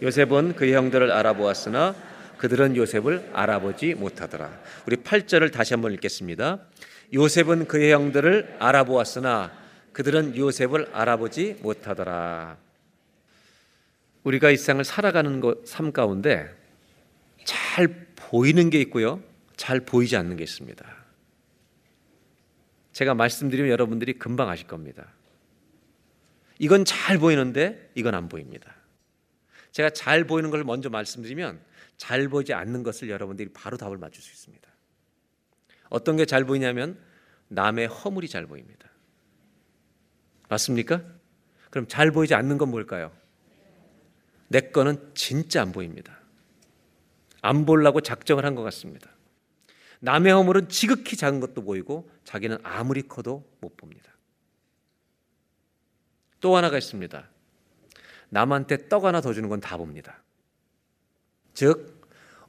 요셉은 0.02 0.56
그 0.56 0.72
형들을 0.72 1.12
알아보았으나 1.12 1.94
그들은 2.40 2.76
요셉을 2.76 3.30
알아보지 3.34 3.94
못하더라. 3.94 4.50
우리 4.88 4.96
8절을 4.96 5.54
다시 5.54 5.76
한번 5.76 5.94
읽겠습니다. 5.94 6.58
요셉은 7.14 7.68
그의 7.68 7.94
형들을 7.94 8.56
알아보았으나 8.58 9.52
그들은 9.94 10.36
요셉을 10.36 10.90
알아보지 10.92 11.58
못하더라. 11.62 12.65
우리가 14.26 14.50
이 14.50 14.58
세상을 14.58 14.84
살아가는 14.84 15.40
것, 15.40 15.66
삶 15.68 15.92
가운데 15.92 16.54
잘 17.46 18.08
보이는 18.16 18.70
게 18.70 18.82
있고요. 18.82 19.24
잘 19.56 19.80
보이지 19.80 20.18
않는 20.18 20.36
게 20.36 20.44
있습니다. 20.44 20.84
제가 22.92 23.14
말씀드리면 23.14 23.70
여러분들이 23.72 24.14
금방 24.14 24.50
아실 24.50 24.68
겁니다. 24.68 25.14
이건 26.58 26.86
잘 26.86 27.20
보이는데 27.20 27.92
이건 27.94 28.16
안 28.16 28.28
보입니다. 28.28 28.76
제가 29.72 29.92
잘 29.92 30.24
보이는 30.24 30.50
걸 30.50 30.64
먼저 30.64 30.90
말씀드리면 30.90 31.60
잘 31.98 32.28
보이지 32.28 32.54
않는 32.54 32.82
것을 32.82 33.10
여러분들이 33.10 33.50
바로 33.54 33.78
답을 33.78 33.98
맞출 33.98 34.24
수 34.24 34.32
있습니다. 34.32 34.68
어떤 35.90 36.18
게 36.18 36.26
잘 36.26 36.46
보이냐면 36.46 37.00
남의 37.50 37.88
허물이 37.88 38.28
잘 38.28 38.48
보입니다. 38.48 38.90
맞습니까? 40.50 41.04
그럼 41.70 41.88
잘 41.88 42.12
보이지 42.12 42.34
않는 42.34 42.58
건 42.58 42.72
뭘까요? 42.72 43.12
내 44.48 44.62
거는 44.62 45.12
진짜 45.16 45.62
안 45.62 45.72
보입니다. 45.72 46.20
안 47.42 47.66
보려고 47.66 48.02
작정을 48.02 48.46
한 48.46 48.56
것 48.56 48.64
같습니다. 48.64 49.10
남의 50.00 50.34
허물은 50.34 50.70
지극히 50.70 51.16
작은 51.16 51.40
것도 51.40 51.64
보이고 51.64 52.10
자기는 52.26 52.58
아무리 52.64 53.02
커도 53.04 53.44
못 53.60 53.76
봅니다. 53.78 54.12
또 56.42 56.56
하나가 56.58 56.78
있습니다. 56.78 57.28
남한테 58.30 58.88
떡 58.90 59.06
하나 59.06 59.22
더 59.22 59.34
주는 59.34 59.50
건 59.50 59.60
다 59.62 59.78
봅니다. 59.78 60.22
즉 61.54 62.02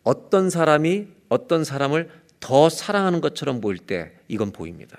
어떤 0.02 0.50
사람이 0.50 1.08
어떤 1.28 1.64
사람을 1.64 2.10
더 2.40 2.68
사랑하는 2.68 3.20
것처럼 3.20 3.60
보일 3.60 3.78
때 3.78 4.18
이건 4.28 4.52
보입니다. 4.52 4.98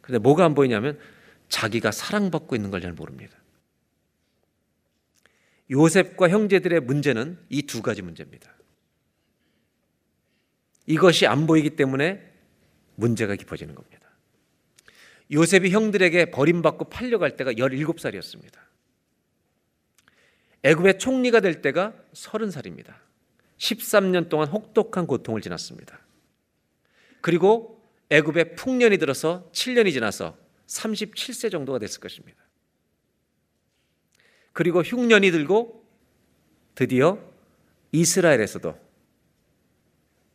근데 0.00 0.18
뭐가 0.18 0.44
안 0.44 0.54
보이냐면 0.54 0.98
자기가 1.48 1.90
사랑받고 1.92 2.56
있는 2.56 2.70
걸 2.70 2.80
잘 2.80 2.92
모릅니다. 2.92 3.36
요셉과 5.70 6.28
형제들의 6.28 6.80
문제는 6.80 7.38
이 7.50 7.62
두 7.62 7.82
가지 7.82 8.02
문제입니다. 8.02 8.52
이것이 10.86 11.26
안 11.26 11.46
보이기 11.46 11.70
때문에 11.70 12.32
문제가 12.94 13.34
깊어지는 13.36 13.74
겁니다. 13.74 14.08
요셉이 15.30 15.70
형들에게 15.70 16.30
버림받고 16.30 16.86
팔려갈 16.86 17.36
때가 17.36 17.52
17살이었습니다. 17.52 18.58
애굽의 20.62 20.98
총리가 20.98 21.40
될 21.40 21.60
때가 21.60 21.94
30살입니다. 22.14 22.94
13년 23.58 24.28
동안 24.28 24.48
혹독한 24.48 25.06
고통을 25.06 25.42
지났습니다. 25.42 26.00
그리고 27.20 27.82
애굽에 28.10 28.54
풍년이 28.54 28.96
들어서 28.96 29.50
7년이 29.52 29.92
지나서 29.92 30.36
37세 30.66 31.50
정도가 31.50 31.78
됐을 31.78 32.00
것입니다. 32.00 32.47
그리고 34.58 34.82
흉년이 34.82 35.30
들고 35.30 35.84
드디어 36.74 37.16
이스라엘에서도 37.92 38.76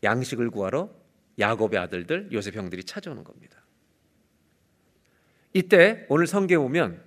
양식을 0.01 0.49
구하러 0.49 0.89
야곱의 1.37 1.77
아들들 1.77 2.29
요셉 2.31 2.55
형들이 2.55 2.85
찾아오는 2.85 3.25
겁니다. 3.25 3.61
이때 5.51 6.05
오늘 6.07 6.25
성경에 6.25 6.57
보면 6.63 7.03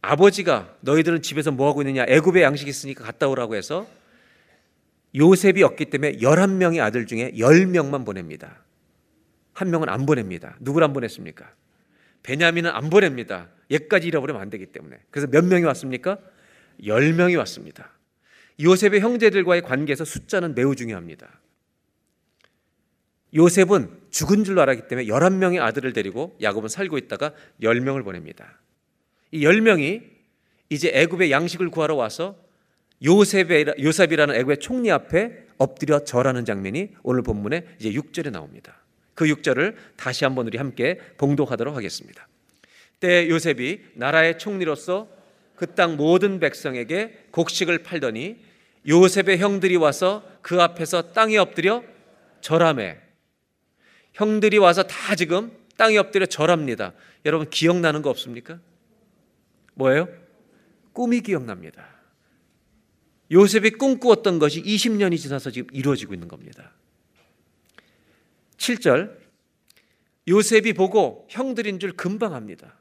아버지가 0.00 0.78
너희들은 0.80 1.22
집에서 1.22 1.52
뭐 1.52 1.68
하고 1.68 1.80
있느냐 1.82 2.06
애굽에 2.08 2.42
양식 2.42 2.66
있으니까 2.66 3.04
갔다 3.04 3.28
오라고 3.28 3.54
해서 3.54 3.86
요셉이 5.14 5.62
없기 5.62 5.90
때문에 5.90 6.16
11명의 6.16 6.80
아들 6.80 7.06
중에 7.06 7.30
10명만 7.36 8.04
보냅니다. 8.04 8.64
한 9.52 9.70
명은 9.70 9.88
안 9.88 10.06
보냅니다. 10.06 10.56
누구를 10.58 10.88
안 10.88 10.92
보냈습니까? 10.92 11.61
베냐민은 12.22 12.70
안 12.70 12.90
보냅니다. 12.90 13.48
얘까지 13.70 14.06
잃어버리면 14.08 14.40
안 14.40 14.50
되기 14.50 14.66
때문에. 14.66 14.98
그래서 15.10 15.26
몇 15.28 15.44
명이 15.44 15.64
왔습니까? 15.64 16.18
10명이 16.82 17.36
왔습니다. 17.38 17.90
요셉의 18.60 19.00
형제들과의 19.00 19.62
관계에서 19.62 20.04
숫자는 20.04 20.54
매우 20.54 20.76
중요합니다. 20.76 21.40
요셉은 23.34 23.88
죽은 24.10 24.44
줄로 24.44 24.60
알았기 24.60 24.88
때문에 24.88 25.06
11명의 25.06 25.60
아들을 25.60 25.92
데리고 25.94 26.36
야곱은 26.42 26.68
살고 26.68 26.98
있다가 26.98 27.32
10명을 27.62 28.04
보냅니다. 28.04 28.58
이 29.30 29.40
10명이 29.40 30.02
이제 30.68 30.90
애굽의 30.92 31.30
양식을 31.30 31.70
구하러 31.70 31.94
와서 31.94 32.36
요셉의, 33.02 33.74
요셉이라는 33.80 34.34
애굽의 34.34 34.60
총리 34.60 34.90
앞에 34.90 35.46
엎드려 35.56 36.04
절하는 36.04 36.44
장면이 36.44 36.94
오늘 37.02 37.22
본문에 37.22 37.76
이제 37.78 37.90
6절에 37.90 38.30
나옵니다. 38.30 38.81
그 39.14 39.26
6절을 39.26 39.76
다시 39.96 40.24
한번 40.24 40.46
우리 40.46 40.58
함께 40.58 40.98
봉독하도록 41.18 41.76
하겠습니다. 41.76 42.26
때 43.00 43.28
요셉이 43.28 43.80
나라의 43.94 44.38
총리로서 44.38 45.22
그 45.62 45.74
땅 45.76 45.96
모든 45.96 46.40
백성에게 46.40 47.28
곡식을 47.30 47.84
팔더니 47.84 48.36
요셉의 48.88 49.38
형들이 49.38 49.76
와서 49.76 50.24
그 50.42 50.60
앞에서 50.60 51.12
땅에 51.12 51.36
엎드려 51.36 51.84
절함에 52.40 53.00
형들이 54.12 54.58
와서 54.58 54.82
다 54.82 55.14
지금 55.14 55.52
땅에 55.76 55.96
엎드려 55.98 56.26
절합니다. 56.26 56.92
여러분 57.24 57.48
기억나는 57.48 58.02
거 58.02 58.10
없습니까? 58.10 58.58
뭐예요? 59.74 60.08
꿈이 60.92 61.20
기억납니다. 61.20 61.86
요셉이 63.30 63.70
꿈꾸었던 63.70 64.40
것이 64.40 64.62
20년이 64.62 65.16
지나서 65.16 65.50
지금 65.52 65.68
이루어지고 65.72 66.12
있는 66.12 66.26
겁니다. 66.26 66.72
7절 68.62 69.18
요셉이 70.28 70.72
보고 70.74 71.26
형들인 71.28 71.80
줄 71.80 71.92
금방 71.92 72.34
합니다. 72.34 72.76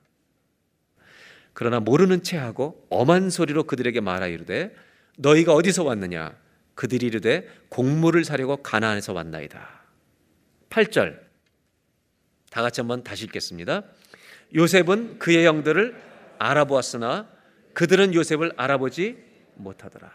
그러나 1.54 1.80
모르는 1.80 2.22
채 2.24 2.38
하고 2.38 2.86
엄한 2.90 3.32
소리로 3.32 3.64
그들에게 3.64 4.00
말하 4.00 4.28
이르되 4.28 4.74
너희가 5.18 5.54
어디서 5.54 5.84
왔느냐 5.84 6.38
그들이 6.76 7.08
이르되 7.08 7.48
곡물을 7.70 8.24
사려고 8.24 8.58
가나안에서 8.58 9.14
왔나이다. 9.14 9.82
8절 10.70 11.20
다 12.52 12.62
같이 12.62 12.82
한번 12.82 13.04
다시 13.04 13.26
읽겠습니다. 13.26 13.84
요셉은 14.56 15.18
그의 15.20 15.46
형들을 15.46 15.96
알아보았으나 16.38 17.28
그들은 17.74 18.14
요셉을 18.14 18.54
알아보지 18.56 19.18
못하더라. 19.56 20.12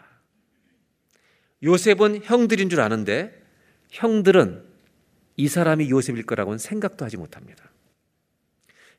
요셉은 1.63 2.23
형들인 2.23 2.69
줄 2.69 2.79
아는데 2.79 3.43
형들은 3.89 4.66
이 5.37 5.47
사람이 5.47 5.89
요셉일 5.89 6.25
거라고는 6.25 6.57
생각도 6.57 7.05
하지 7.05 7.15
못합니다. 7.15 7.71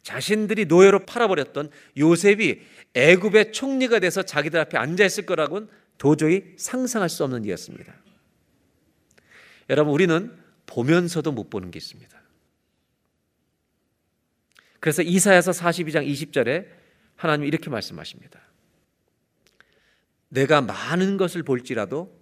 자신들이 0.03 0.67
노예로 0.67 1.05
팔아버렸던 1.05 1.71
요셉이 1.99 2.63
애굽의 2.95 3.53
총리가 3.53 3.99
돼서 3.99 4.23
자기들 4.23 4.59
앞에 4.61 4.79
앉아 4.79 5.05
있을 5.05 5.27
거라고는 5.27 5.69
도저히 5.99 6.55
상상할 6.57 7.09
수 7.09 7.25
없는 7.25 7.45
일이었습니다. 7.45 7.93
여러분 9.69 9.93
우리는 9.93 10.35
보면서도 10.67 11.33
못 11.33 11.51
보는 11.51 11.71
게 11.71 11.79
있습니다. 11.79 12.17
그래서 14.81 15.03
이사야서 15.03 15.51
42장 15.51 16.09
20절에 16.09 16.69
하나님 17.17 17.47
이렇게 17.47 17.69
말씀하십니다. 17.69 18.41
내가 20.29 20.61
많은 20.61 21.17
것을 21.17 21.43
볼지라도 21.43 22.17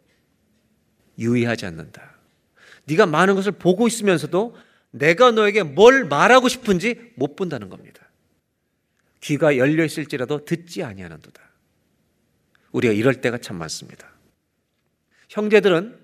유의하지 1.19 1.67
않는다. 1.67 2.16
네가 2.87 3.07
많은 3.07 3.35
것을 3.35 3.53
보고 3.53 3.87
있으면서도 3.87 4.57
내가 4.91 5.31
너에게 5.31 5.63
뭘 5.63 6.05
말하고 6.05 6.49
싶은지 6.49 7.13
못 7.17 7.37
본다는 7.37 7.69
겁니다. 7.69 8.09
귀가 9.21 9.57
열려 9.57 9.85
있을지라도 9.85 10.45
듣지 10.45 10.83
아니하는도다. 10.83 11.43
우리가 12.73 12.95
이럴 12.95 13.21
때가 13.21 13.39
참 13.39 13.57
많습니다. 13.57 14.09
형제들은 15.29 15.99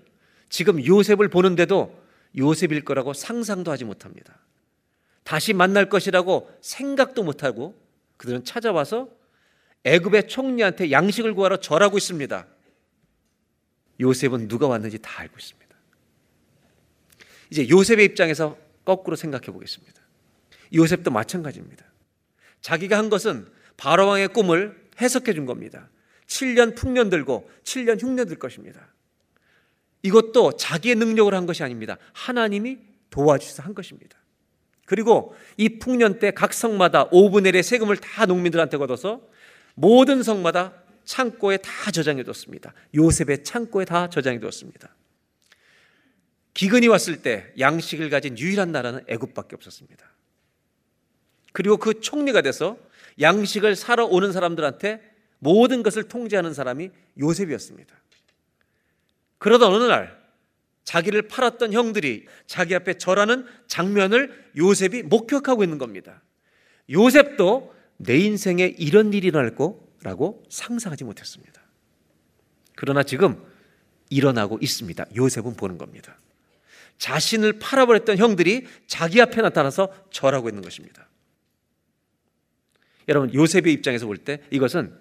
지금 0.49 0.85
요셉을 0.85 1.29
보는데도 1.29 2.03
요셉일 2.37 2.83
거라고 2.83 3.13
상상도 3.13 3.71
하지 3.71 3.85
못합니다. 3.85 4.39
다시 5.23 5.53
만날 5.53 5.89
것이라고 5.89 6.51
생각도 6.61 7.23
못하고 7.23 7.79
그들은 8.17 8.43
찾아와서 8.43 9.09
애굽의 9.85 10.27
총리한테 10.27 10.91
양식을 10.91 11.33
구하러 11.33 11.57
절하고 11.57 11.97
있습니다. 11.97 12.45
요셉은 13.99 14.47
누가 14.47 14.67
왔는지 14.67 14.99
다 14.99 15.21
알고 15.21 15.35
있습니다. 15.37 15.62
이제 17.53 17.69
요셉의 17.69 18.03
입장에서 18.05 18.57
거꾸로 18.83 19.15
생각해 19.15 19.45
보겠습니다. 19.45 20.01
요셉도 20.73 21.11
마찬가지입니다. 21.11 21.85
자기가 22.61 22.97
한 22.97 23.11
것은 23.11 23.45
바로왕의 23.77 24.29
꿈을 24.29 24.75
해석해 24.99 25.33
준 25.33 25.45
겁니다. 25.45 25.87
7년 26.25 26.75
풍년 26.75 27.11
들고 27.11 27.47
7년 27.63 28.01
흉년 28.01 28.27
들 28.27 28.39
것입니다. 28.39 28.87
이것도 30.01 30.57
자기의 30.57 30.95
능력으로 30.95 31.37
한 31.37 31.45
것이 31.45 31.61
아닙니다. 31.61 31.97
하나님이 32.13 32.79
도와주셔서 33.11 33.61
한 33.61 33.75
것입니다. 33.75 34.17
그리고 34.87 35.35
이 35.55 35.77
풍년 35.77 36.17
때 36.17 36.31
각 36.31 36.53
성마다 36.53 37.11
5분의 37.11 37.51
1의 37.51 37.61
세금을 37.61 37.97
다 37.97 38.25
농민들한테 38.25 38.77
걷어서 38.77 39.21
모든 39.75 40.23
성마다 40.23 40.73
창고에 41.05 41.57
다 41.57 41.91
저장해 41.91 42.23
뒀습니다. 42.23 42.73
요셉의 42.95 43.43
창고에 43.43 43.85
다 43.85 44.09
저장해 44.09 44.39
뒀습니다. 44.39 44.89
기근이 46.53 46.87
왔을 46.87 47.21
때 47.21 47.51
양식을 47.59 48.09
가진 48.09 48.37
유일한 48.37 48.71
나라는 48.71 49.03
애굽밖에 49.07 49.55
없었습니다. 49.55 50.05
그리고 51.51 51.77
그 51.77 51.99
총리가 51.99 52.41
돼서 52.41 52.77
양식을 53.19 53.75
사러 53.75 54.05
오는 54.05 54.31
사람들한테 54.31 55.01
모든 55.39 55.83
것을 55.83 56.03
통제하는 56.03 56.53
사람이 56.53 56.89
요셉이었습니다. 57.19 57.95
그러다 59.37 59.67
어느 59.67 59.83
날 59.83 60.23
자기를 60.83 61.27
팔았던 61.27 61.73
형들이 61.73 62.25
자기 62.45 62.75
앞에 62.75 62.95
절하는 62.95 63.45
장면을 63.67 64.51
요셉이 64.57 65.03
목격하고 65.03 65.63
있는 65.63 65.77
겁니다. 65.77 66.21
요셉도 66.89 67.73
내 67.97 68.17
인생에 68.17 68.75
이런 68.77 69.13
일이 69.13 69.27
일어날 69.27 69.55
거라고 69.55 70.43
상상하지 70.49 71.03
못했습니다. 71.03 71.61
그러나 72.75 73.03
지금 73.03 73.43
일어나고 74.09 74.59
있습니다. 74.61 75.05
요셉은 75.15 75.55
보는 75.55 75.77
겁니다. 75.77 76.17
자신을 76.97 77.59
팔아버렸던 77.59 78.17
형들이 78.17 78.67
자기 78.87 79.21
앞에 79.21 79.41
나타나서 79.41 80.09
절하고 80.11 80.49
있는 80.49 80.61
것입니다. 80.61 81.07
여러분, 83.07 83.33
요셉의 83.33 83.73
입장에서 83.73 84.05
볼 84.05 84.17
때 84.17 84.41
이것은 84.51 84.97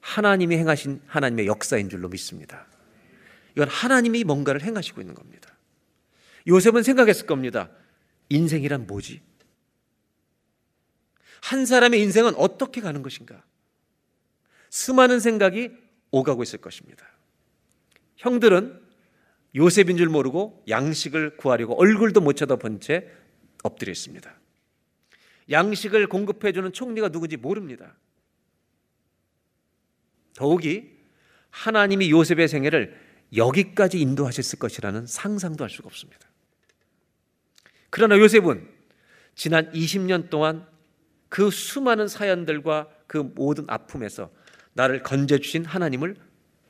하나님이 0.00 0.56
행하신 0.56 1.02
하나님의 1.06 1.46
역사인 1.46 1.88
줄로 1.88 2.08
믿습니다. 2.08 2.66
이건 3.56 3.68
하나님이 3.68 4.22
뭔가를 4.22 4.62
행하시고 4.62 5.00
있는 5.00 5.14
겁니다. 5.14 5.52
요셉은 6.46 6.84
생각했을 6.84 7.26
겁니다. 7.26 7.70
인생이란 8.28 8.86
뭐지? 8.86 9.20
한 11.42 11.66
사람의 11.66 12.00
인생은 12.02 12.36
어떻게 12.36 12.80
가는 12.80 13.02
것인가? 13.02 13.42
수많은 14.70 15.18
생각이 15.18 15.70
오가고 16.12 16.42
있을 16.44 16.60
것입니다. 16.60 17.04
형들은 18.16 18.85
요셉인 19.54 19.96
줄 19.96 20.08
모르고 20.08 20.64
양식을 20.68 21.36
구하려고 21.36 21.80
얼굴도 21.80 22.20
못 22.20 22.34
쳐다본 22.34 22.80
채 22.80 23.10
엎드려 23.62 23.90
있습니다. 23.90 24.34
양식을 25.50 26.08
공급해주는 26.08 26.72
총리가 26.72 27.08
누군지 27.08 27.36
모릅니다. 27.36 27.94
더욱이 30.34 30.90
하나님이 31.50 32.10
요셉의 32.10 32.48
생애를 32.48 33.00
여기까지 33.34 34.00
인도하셨을 34.00 34.58
것이라는 34.58 35.06
상상도 35.06 35.64
할 35.64 35.70
수가 35.70 35.86
없습니다. 35.86 36.28
그러나 37.90 38.18
요셉은 38.18 38.68
지난 39.34 39.70
20년 39.72 40.28
동안 40.28 40.66
그 41.28 41.50
수많은 41.50 42.08
사연들과 42.08 42.88
그 43.06 43.18
모든 43.18 43.64
아픔에서 43.68 44.30
나를 44.74 45.02
건져주신 45.02 45.64
하나님을 45.64 46.16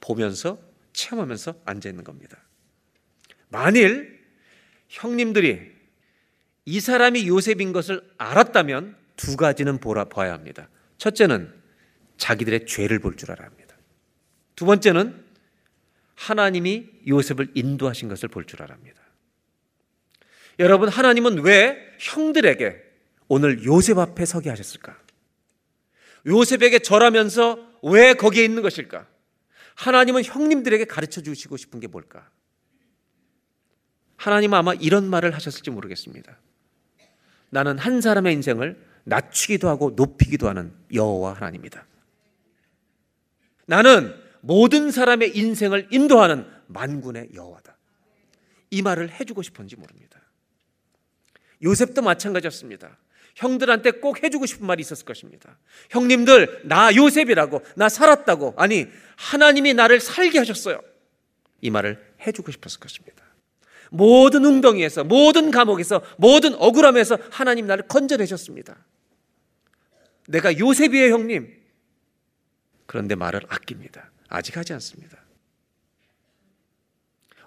보면서 0.00 0.58
체험하면서 0.92 1.62
앉아 1.64 1.88
있는 1.88 2.04
겁니다. 2.04 2.45
만일 3.48 4.24
형님들이 4.88 5.72
이 6.64 6.80
사람이 6.80 7.26
요셉인 7.28 7.72
것을 7.72 8.02
알았다면 8.18 8.96
두 9.16 9.36
가지는 9.36 9.78
보라 9.78 10.04
봐야 10.06 10.32
합니다. 10.32 10.68
첫째는 10.98 11.52
자기들의 12.18 12.66
죄를 12.66 12.98
볼 12.98 13.16
줄 13.16 13.30
알아야 13.30 13.48
합니다. 13.48 13.76
두 14.56 14.64
번째는 14.66 15.24
하나님이 16.14 16.86
요셉을 17.06 17.52
인도하신 17.54 18.08
것을 18.08 18.28
볼 18.28 18.44
줄 18.46 18.62
알아야 18.62 18.76
합니다. 18.76 19.02
여러분, 20.58 20.88
하나님은 20.88 21.40
왜 21.44 21.76
형들에게 22.00 22.82
오늘 23.28 23.64
요셉 23.64 23.98
앞에 23.98 24.24
서게 24.24 24.48
하셨을까? 24.48 24.98
요셉에게 26.26 26.78
절하면서 26.80 27.80
왜 27.82 28.14
거기에 28.14 28.44
있는 28.44 28.62
것일까? 28.62 29.06
하나님은 29.74 30.24
형님들에게 30.24 30.86
가르쳐 30.86 31.20
주시고 31.20 31.56
싶은 31.58 31.78
게 31.80 31.86
뭘까? 31.86 32.28
하나님은 34.16 34.58
아마 34.58 34.74
이런 34.74 35.08
말을 35.08 35.34
하셨을지 35.34 35.70
모르겠습니다. 35.70 36.38
나는 37.50 37.78
한 37.78 38.00
사람의 38.00 38.32
인생을 38.34 38.82
낮추기도 39.04 39.68
하고 39.68 39.90
높이기도 39.90 40.48
하는 40.48 40.72
여호와 40.92 41.34
하나님이다. 41.34 41.86
나는 43.66 44.14
모든 44.40 44.90
사람의 44.90 45.36
인생을 45.36 45.88
인도하는 45.90 46.46
만군의 46.66 47.30
여호와다. 47.34 47.76
이 48.70 48.82
말을 48.82 49.10
해주고 49.10 49.42
싶은지 49.42 49.76
모릅니다. 49.76 50.20
요셉도 51.62 52.02
마찬가지였습니다. 52.02 52.98
형들한테 53.36 53.92
꼭 53.92 54.22
해주고 54.22 54.46
싶은 54.46 54.66
말이 54.66 54.80
있었을 54.80 55.04
것입니다. 55.04 55.58
형님들, 55.90 56.62
나 56.64 56.94
요셉이라고, 56.94 57.62
나 57.76 57.88
살았다고, 57.88 58.54
아니, 58.56 58.86
하나님이 59.16 59.74
나를 59.74 60.00
살게 60.00 60.38
하셨어요. 60.38 60.80
이 61.60 61.70
말을 61.70 62.14
해주고 62.26 62.50
싶었을 62.50 62.80
것입니다. 62.80 63.25
모든 63.90 64.44
웅덩이에서, 64.44 65.04
모든 65.04 65.50
감옥에서, 65.50 66.02
모든 66.16 66.54
억울함에서 66.54 67.18
하나님 67.30 67.66
나를 67.66 67.86
건져내셨습니다. 67.88 68.76
내가 70.28 70.58
요셉이에요, 70.58 71.14
형님. 71.14 71.52
그런데 72.86 73.14
말을 73.14 73.42
아낍니다. 73.48 74.10
아직 74.28 74.56
하지 74.56 74.72
않습니다. 74.74 75.18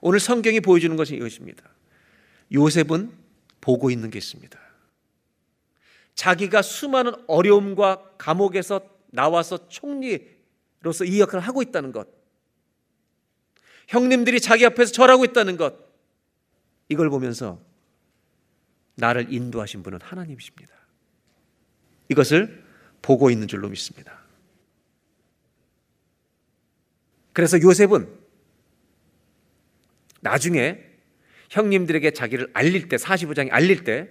오늘 0.02 0.20
성경이 0.20 0.62
보여주는 0.62 0.96
것은 0.96 1.18
이것입니다. 1.18 1.64
요셉은 2.54 3.12
보고 3.62 3.92
있는 3.92 4.10
게 4.10 4.18
있습니다. 4.18 4.60
자기가 6.16 6.62
수많은 6.62 7.14
어려움과 7.28 8.12
감옥에서 8.18 8.82
나와서 9.08 9.68
총리로서 9.70 11.06
이 11.06 11.20
역할을 11.20 11.42
하고 11.42 11.62
있다는 11.62 11.92
것. 11.92 12.08
형님들이 13.88 14.40
자기 14.40 14.66
앞에서 14.66 14.92
절하고 14.92 15.26
있다는 15.26 15.58
것. 15.58 15.89
이걸 16.90 17.10
보면서 17.10 17.62
나를 18.96 19.32
인도하신 19.34 19.84
분은 19.84 20.00
하나님이십니다. 20.02 20.74
이것을 22.10 22.66
보고 23.02 23.30
있는 23.30 23.48
줄로 23.48 23.70
믿습니다. 23.70 24.20
그래서 27.32 27.62
요셉은 27.62 28.20
나중에 30.22 30.84
형님들에게 31.50 32.12
자기를 32.12 32.50
알릴 32.54 32.90
때 32.90 32.98
45장에 32.98 33.50
알릴 33.52 33.84
때 33.84 34.10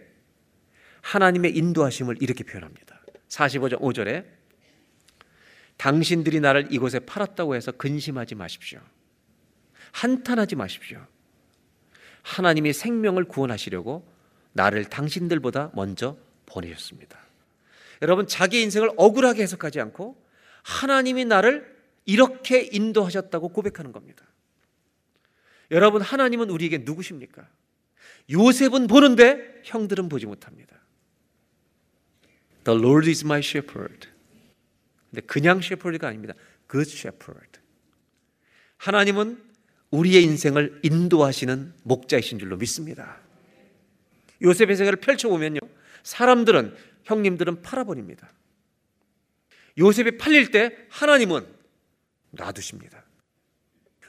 하나님의 1.03 1.57
인도하심을 1.57 2.17
이렇게 2.21 2.45
표현합니다. 2.45 3.01
45장 3.29 3.81
5절에 3.81 4.25
당신들이 5.77 6.41
나를 6.41 6.73
이곳에 6.73 6.99
팔았다고 7.01 7.55
해서 7.55 7.73
근심하지 7.73 8.35
마십시오. 8.35 8.81
한탄하지 9.93 10.57
마십시오. 10.57 11.07
하나님이 12.29 12.75
생명을 12.75 13.25
구원하시려고 13.25 14.07
나를 14.53 14.85
당신들보다 14.85 15.71
먼저 15.75 16.19
보내셨습니다. 16.45 17.19
여러분 18.03 18.27
자기 18.27 18.61
인생을 18.61 18.91
억울하게 18.97 19.43
해석하지 19.43 19.81
않고 19.81 20.23
하나님이 20.63 21.25
나를 21.25 21.77
이렇게 22.05 22.69
인도하셨다고 22.71 23.49
고백하는 23.49 23.93
겁니다. 23.93 24.25
여러분 25.71 26.03
하나님은 26.03 26.51
우리에게 26.51 26.79
누구십니까? 26.79 27.49
요셉은 28.31 28.89
보는데 28.89 29.63
형들은 29.65 30.11
보지 30.11 30.27
못합니다. 30.27 30.77
The 32.65 32.79
Lord 32.79 33.09
is 33.09 33.25
my 33.25 33.41
shepherd. 33.41 34.09
근데 35.11 35.23
그냥 35.23 35.59
shepherd가 35.59 36.09
아닙니다. 36.09 36.35
Good 36.71 36.91
shepherd. 36.91 37.61
하나님은 38.77 39.48
우리의 39.91 40.23
인생을 40.25 40.81
인도하시는 40.83 41.75
목자이신 41.83 42.39
줄로 42.39 42.57
믿습니다. 42.57 43.19
요셉의 44.43 44.77
생애를 44.77 45.01
펼쳐보면요. 45.01 45.61
사람들은, 46.03 46.77
형님들은 47.05 47.63
팔아버립니다. 47.63 48.31
요셉이 49.79 50.19
팔릴 50.19 50.51
때 50.51 50.77
하나님은 50.91 51.47
놔두십니다. 52.31 53.05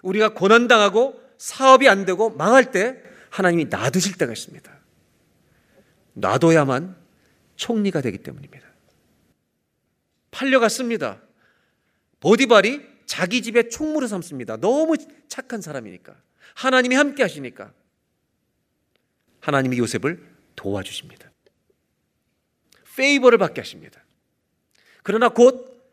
우리가 0.02 0.34
고난당하고 0.34 1.22
사업이 1.38 1.88
안 1.88 2.06
되고 2.06 2.30
망할 2.32 2.72
때 2.72 3.02
하나님이 3.30 3.66
놔두실 3.66 4.18
때가 4.18 4.34
있습니다. 4.34 4.80
놔둬야만 6.14 6.98
총리가 7.56 8.02
되기 8.02 8.18
때문입니다. 8.18 8.68
팔려갔습니다. 10.32 11.22
보디발이 12.20 12.89
자기 13.10 13.42
집에 13.42 13.70
총무를 13.70 14.08
삼습니다. 14.08 14.58
너무 14.58 14.96
착한 15.28 15.62
사람이니까. 15.62 16.16
하나님이 16.54 16.94
함께 16.94 17.24
하시니까. 17.24 17.74
하나님이 19.40 19.80
요셉을 19.80 20.24
도와주십니다. 20.56 21.32
페이버를 22.96 23.40
받게 23.40 23.62
하십니다. 23.62 24.00
그러나 25.02 25.30
곧 25.30 25.90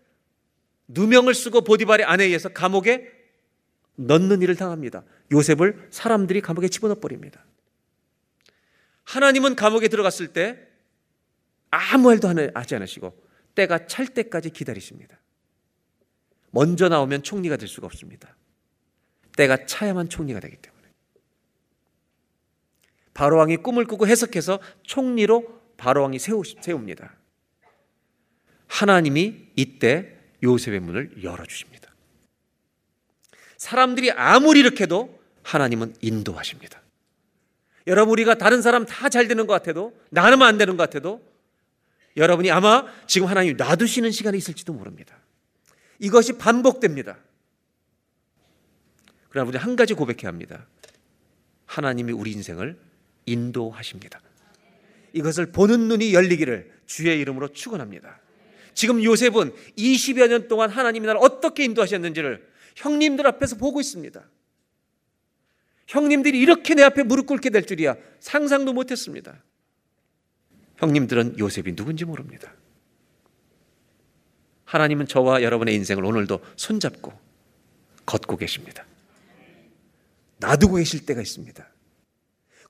누명을 0.88 1.32
쓰고 1.32 1.62
보디발의 1.62 2.04
아내에 2.04 2.26
의해서 2.26 2.50
감옥에 2.50 3.10
넣는 3.94 4.42
일을 4.42 4.54
당합니다. 4.54 5.02
요셉을 5.32 5.88
사람들이 5.90 6.42
감옥에 6.42 6.68
집어넣어 6.68 6.96
버립니다. 7.00 7.42
하나님은 9.04 9.56
감옥에 9.56 9.88
들어갔을 9.88 10.34
때 10.34 10.68
아무 11.70 12.08
말도 12.08 12.28
하지 12.52 12.74
않으시고 12.74 13.18
때가 13.54 13.86
찰 13.86 14.06
때까지 14.06 14.50
기다리십니다. 14.50 15.18
먼저 16.50 16.88
나오면 16.88 17.22
총리가 17.22 17.56
될 17.56 17.68
수가 17.68 17.86
없습니다. 17.86 18.34
때가 19.36 19.66
차야만 19.66 20.08
총리가 20.08 20.40
되기 20.40 20.56
때문에. 20.56 20.82
바로왕이 23.14 23.58
꿈을 23.58 23.86
꾸고 23.86 24.06
해석해서 24.06 24.58
총리로 24.82 25.60
바로왕이 25.76 26.18
세웁니다. 26.18 27.14
하나님이 28.68 29.48
이때 29.56 30.16
요셉의 30.42 30.80
문을 30.80 31.22
열어주십니다. 31.22 31.94
사람들이 33.56 34.10
아무리 34.12 34.60
이렇게 34.60 34.84
해도 34.84 35.18
하나님은 35.42 35.94
인도하십니다. 36.00 36.82
여러분 37.86 38.12
우리가 38.12 38.34
다른 38.34 38.62
사람 38.62 38.84
다 38.84 39.08
잘 39.08 39.28
되는 39.28 39.46
것 39.46 39.52
같아도 39.52 39.98
나는 40.10 40.42
안 40.42 40.58
되는 40.58 40.76
것 40.76 40.82
같아도 40.90 41.22
여러분이 42.16 42.50
아마 42.50 42.86
지금 43.06 43.28
하나님 43.28 43.56
놔두시는 43.56 44.10
시간이 44.10 44.38
있을지도 44.38 44.72
모릅니다. 44.72 45.16
이것이 45.98 46.34
반복됩니다. 46.34 47.18
그러나 49.28 49.48
우리 49.48 49.58
한 49.58 49.76
가지 49.76 49.94
고백해야 49.94 50.28
합니다. 50.28 50.66
하나님이 51.66 52.12
우리 52.12 52.32
인생을 52.32 52.78
인도하십니다. 53.26 54.20
이것을 55.12 55.52
보는 55.52 55.88
눈이 55.88 56.14
열리기를 56.14 56.72
주의 56.86 57.18
이름으로 57.20 57.48
축원합니다. 57.48 58.20
지금 58.74 59.02
요셉은 59.02 59.52
20여 59.76 60.28
년 60.28 60.48
동안 60.48 60.70
하나님이 60.70 61.06
나를 61.06 61.20
어떻게 61.22 61.64
인도하셨는지를 61.64 62.46
형님들 62.76 63.26
앞에서 63.26 63.56
보고 63.56 63.80
있습니다. 63.80 64.22
형님들이 65.86 66.38
이렇게 66.38 66.74
내 66.74 66.82
앞에 66.82 67.02
무릎 67.02 67.26
꿇게 67.26 67.50
될 67.50 67.64
줄이야 67.64 67.96
상상도 68.20 68.72
못했습니다. 68.72 69.42
형님들은 70.76 71.38
요셉이 71.38 71.74
누군지 71.74 72.04
모릅니다. 72.04 72.52
하나님은 74.66 75.06
저와 75.06 75.42
여러분의 75.42 75.74
인생을 75.74 76.04
오늘도 76.04 76.40
손잡고 76.56 77.12
걷고 78.04 78.36
계십니다. 78.36 78.84
놔두고 80.38 80.76
계실 80.76 81.06
때가 81.06 81.22
있습니다. 81.22 81.66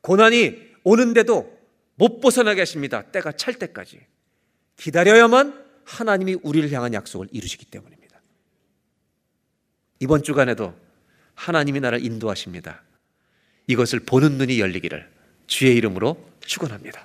고난이 0.03 0.77
오는데도 0.85 1.59
못 1.97 2.21
벗어나게 2.21 2.61
하십니다. 2.61 3.03
때가 3.03 3.33
찰 3.33 3.55
때까지. 3.55 4.01
기다려야만 4.77 5.65
하나님이 5.85 6.37
우리를 6.43 6.71
향한 6.73 6.95
약속을 6.95 7.29
이루시기 7.33 7.65
때문입니다. 7.67 8.21
이번 9.99 10.23
주간에도 10.23 10.75
하나님이 11.35 11.81
나를 11.81 12.05
인도하십니다. 12.05 12.83
이것을 13.67 14.01
보는 14.01 14.33
눈이 14.33 14.61
열리기를 14.61 15.11
주의 15.47 15.75
이름으로 15.77 16.23
축원합니다. 16.41 17.05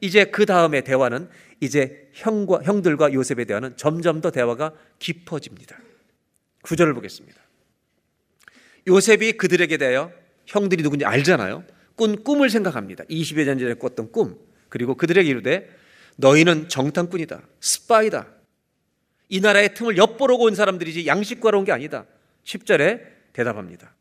이제 0.00 0.26
그 0.26 0.46
다음에 0.46 0.82
대화는 0.82 1.28
이제 1.62 2.10
형과 2.12 2.60
형들과 2.64 3.12
요셉에 3.12 3.44
대한 3.44 3.72
점점 3.76 4.20
더 4.20 4.32
대화가 4.32 4.72
깊어집니다. 4.98 5.78
구절을 6.62 6.92
보겠습니다. 6.92 7.40
요셉이 8.88 9.34
그들에게 9.34 9.76
대하여 9.76 10.10
형들이 10.46 10.82
누군지 10.82 11.04
알잖아요. 11.04 11.62
꾼 11.94 12.24
꿈을 12.24 12.50
생각합니다. 12.50 13.04
20여 13.04 13.44
년 13.44 13.60
전에 13.60 13.74
꿨던 13.74 14.10
꿈. 14.10 14.36
그리고 14.70 14.96
그들에게 14.96 15.28
이르되 15.30 15.70
너희는 16.16 16.68
정탐꾼이다. 16.68 17.40
스파이다. 17.60 18.26
이 19.28 19.38
나라의 19.38 19.74
틈을 19.74 19.96
엿보러 19.96 20.34
온 20.34 20.56
사람들이지 20.56 21.06
양식 21.06 21.38
구하러 21.40 21.60
온 21.60 21.64
게 21.64 21.70
아니다. 21.70 22.06
10절에 22.44 23.02
대답합니다. 23.34 23.94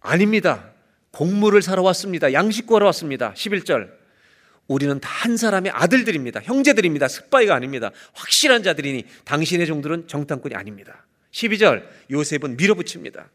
아닙니다. 0.00 0.72
곡물을 1.12 1.62
사러 1.62 1.82
왔습니다. 1.82 2.32
양식 2.32 2.66
구하러 2.66 2.86
왔습니다. 2.86 3.32
11절. 3.34 3.99
우리는 4.70 5.00
다 5.00 5.10
한 5.20 5.36
사람의 5.36 5.70
아들들입니다. 5.72 6.40
형제들입니다. 6.40 7.06
스파이가 7.06 7.54
아닙니다. 7.54 7.90
확실한 8.14 8.62
자들이니 8.62 9.04
당신의 9.26 9.66
종들은 9.66 10.08
정탐꾼이 10.08 10.54
아닙니다. 10.54 11.04
12절 11.32 11.86
요셉은 12.10 12.56
밀어붙입니다. 12.56 13.28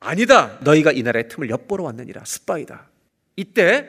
아니다. 0.00 0.58
너희가 0.62 0.90
이 0.90 1.04
나라의 1.04 1.28
틈을 1.28 1.50
엿보러 1.50 1.84
왔느니라. 1.84 2.24
스파이다. 2.24 2.90
이때 3.36 3.86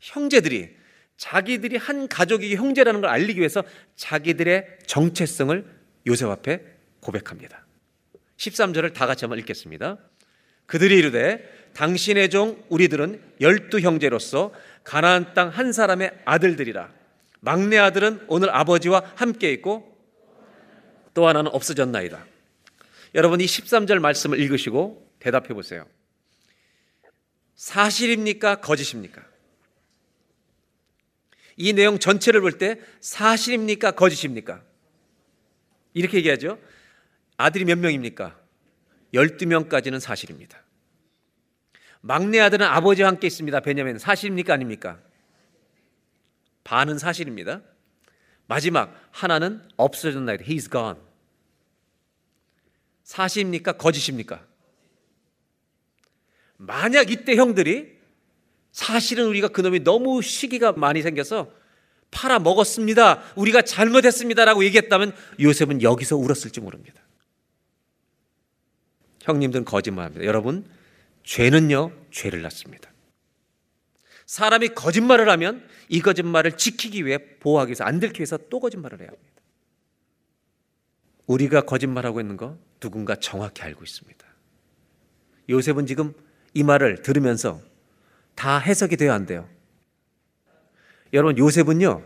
형제들이 0.00 0.70
자기들이 1.18 1.76
한 1.76 2.08
가족이 2.08 2.56
형제라는 2.56 3.02
걸 3.02 3.10
알리기 3.10 3.38
위해서 3.38 3.62
자기들의 3.96 4.78
정체성을 4.86 5.62
요셉 6.06 6.30
앞에 6.30 6.62
고백합니다. 7.00 7.66
13절을 8.38 8.94
다 8.94 9.06
같이 9.06 9.26
한번 9.26 9.38
읽겠습니다. 9.40 9.98
그들이 10.64 10.96
이르되 10.96 11.44
당신의 11.78 12.28
종 12.28 12.60
우리들은 12.70 13.22
열두 13.40 13.78
형제로서 13.78 14.52
가나안 14.82 15.32
땅 15.34 15.48
한 15.48 15.72
사람의 15.72 16.10
아들들이라 16.24 16.92
막내 17.38 17.78
아들은 17.78 18.24
오늘 18.26 18.50
아버지와 18.50 19.12
함께 19.14 19.52
있고 19.52 19.96
또 21.14 21.28
하나는 21.28 21.52
없어졌나이다. 21.52 22.26
여러분 23.14 23.40
이 23.40 23.44
13절 23.44 24.00
말씀을 24.00 24.40
읽으시고 24.40 25.08
대답해 25.20 25.54
보세요. 25.54 25.86
사실입니까? 27.54 28.56
거짓입니까? 28.56 29.24
이 31.56 31.72
내용 31.74 32.00
전체를 32.00 32.40
볼 32.40 32.58
때 32.58 32.80
사실입니까? 33.00 33.92
거짓입니까? 33.92 34.62
이렇게 35.94 36.16
얘기하죠. 36.18 36.58
아들이 37.36 37.64
몇 37.64 37.78
명입니까? 37.78 38.36
12명까지는 39.14 40.00
사실입니다. 40.00 40.60
막내 42.00 42.40
아들은 42.40 42.66
아버지와 42.66 43.08
함께 43.08 43.26
있습니다. 43.26 43.60
베냐민 43.60 43.98
사실입니까? 43.98 44.54
아닙니까? 44.54 44.98
반은 46.64 46.98
사실입니다. 46.98 47.60
마지막 48.46 48.94
하나는 49.10 49.62
없어졌나요? 49.76 50.38
He's 50.38 50.70
gone. 50.70 50.98
사실입니까? 53.02 53.72
거짓입니까? 53.72 54.44
만약 56.56 57.10
이때 57.10 57.36
형들이 57.36 57.98
사실은 58.72 59.26
우리가 59.26 59.48
그놈이 59.48 59.80
너무 59.80 60.22
시기가 60.22 60.72
많이 60.72 61.02
생겨서 61.02 61.50
팔아 62.10 62.38
먹었습니다. 62.38 63.22
우리가 63.36 63.62
잘못했습니다라고 63.62 64.64
얘기했다면 64.64 65.14
요셉은 65.40 65.82
여기서 65.82 66.16
울었을지 66.16 66.60
모릅니다. 66.60 67.02
형님들은 69.22 69.64
거짓말합니다. 69.64 70.24
여러분, 70.24 70.64
죄는요, 71.28 71.92
죄를 72.10 72.40
낳습니다. 72.40 72.90
사람이 74.24 74.70
거짓말을 74.70 75.28
하면 75.28 75.68
이 75.90 76.00
거짓말을 76.00 76.56
지키기 76.56 77.04
위해 77.04 77.18
보호하기 77.38 77.68
위해서 77.68 77.84
안 77.84 78.00
들키기 78.00 78.20
위해서 78.20 78.38
또 78.48 78.60
거짓말을 78.60 79.00
해야 79.00 79.08
합니다. 79.08 79.42
우리가 81.26 81.60
거짓말하고 81.66 82.22
있는 82.22 82.38
거 82.38 82.56
누군가 82.80 83.14
정확히 83.14 83.60
알고 83.60 83.84
있습니다. 83.84 84.26
요셉은 85.50 85.84
지금 85.84 86.14
이 86.54 86.62
말을 86.62 87.02
들으면서 87.02 87.60
다 88.34 88.58
해석이 88.58 88.96
안 89.10 89.26
돼요. 89.26 89.46
여러분 91.12 91.36
요셉은요 91.36 92.04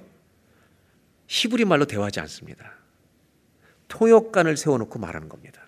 히브리 1.29 1.65
말로 1.65 1.85
대화하지 1.85 2.19
않습니다. 2.19 2.73
통역관을 3.87 4.57
세워놓고 4.57 4.99
말하는 4.99 5.29
겁니다. 5.29 5.63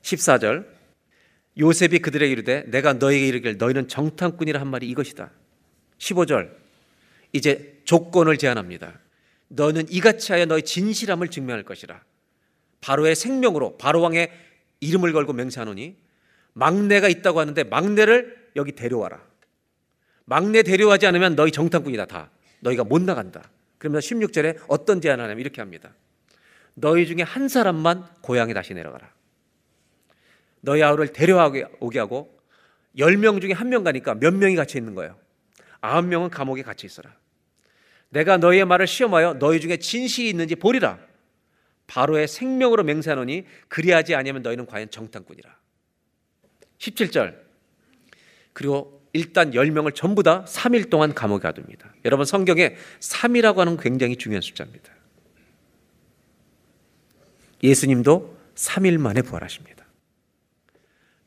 14절 0.00 0.79
요셉이 1.60 1.98
그들에게 1.98 2.32
이르되 2.32 2.64
내가 2.68 2.94
너에게 2.94 3.28
이르길 3.28 3.58
너희는 3.58 3.86
정탐꾼이라 3.86 4.60
한 4.60 4.68
말이 4.68 4.88
이것이다. 4.88 5.30
15절 5.98 6.50
이제 7.32 7.80
조건을 7.84 8.38
제안합니다. 8.38 8.98
너는 9.48 9.86
이같이 9.90 10.32
하여 10.32 10.46
너의 10.46 10.62
진실함을 10.62 11.28
증명할 11.28 11.62
것이라. 11.64 12.02
바로의 12.80 13.14
생명으로 13.14 13.76
바로 13.76 14.00
왕의 14.00 14.32
이름을 14.80 15.12
걸고 15.12 15.34
맹세하노니 15.34 15.96
막내가 16.54 17.08
있다고 17.08 17.40
하는데 17.40 17.62
막내를 17.64 18.50
여기 18.56 18.72
데려와라. 18.72 19.20
막내 20.24 20.62
데려가지 20.62 21.06
않으면 21.06 21.36
너희 21.36 21.50
정탐꾼이다 21.52 22.06
다. 22.06 22.30
너희가 22.60 22.84
못 22.84 23.02
나간다. 23.02 23.50
그러면서 23.78 24.06
16절에 24.08 24.62
어떤 24.68 25.00
제안을 25.00 25.24
하냐면 25.24 25.40
이렇게 25.40 25.60
합니다. 25.60 25.94
너희 26.74 27.06
중에 27.06 27.22
한 27.22 27.48
사람만 27.48 28.06
고향에 28.22 28.54
다시 28.54 28.72
내려가라. 28.72 29.19
너희 30.60 30.82
아우를 30.82 31.08
데려오게 31.12 31.98
하고 31.98 32.38
10명 32.96 33.40
중에 33.40 33.52
한 33.52 33.68
명 33.68 33.84
가니까 33.84 34.14
몇 34.14 34.34
명이 34.34 34.56
같이 34.56 34.78
있는 34.78 34.94
거예요. 34.94 35.16
아홉 35.80 36.04
명은 36.06 36.30
감옥에 36.30 36.62
같이 36.62 36.86
있어라. 36.86 37.14
내가 38.10 38.36
너희의 38.36 38.64
말을 38.64 38.86
시험하여 38.86 39.34
너희 39.38 39.60
중에 39.60 39.76
진실이 39.78 40.28
있는지 40.28 40.56
보리라. 40.56 40.98
바로의 41.86 42.28
생명으로 42.28 42.82
맹세하노니 42.84 43.46
그리하지 43.68 44.14
아니하면 44.14 44.42
너희는 44.42 44.66
과연 44.66 44.90
정탐꾼이라. 44.90 45.56
17절. 46.78 47.36
그리고 48.52 49.00
일단 49.12 49.52
10명을 49.52 49.94
전부 49.94 50.22
다 50.22 50.44
3일 50.44 50.90
동안 50.90 51.14
감옥에 51.14 51.40
가둡니다. 51.40 51.92
여러분 52.04 52.24
성경에 52.26 52.76
3이라고 53.00 53.56
하는 53.56 53.76
굉장히 53.76 54.16
중요한 54.16 54.40
숫자입니다. 54.42 54.92
예수님도 57.62 58.36
3일 58.54 58.98
만에 58.98 59.22
부활하십니다. 59.22 59.79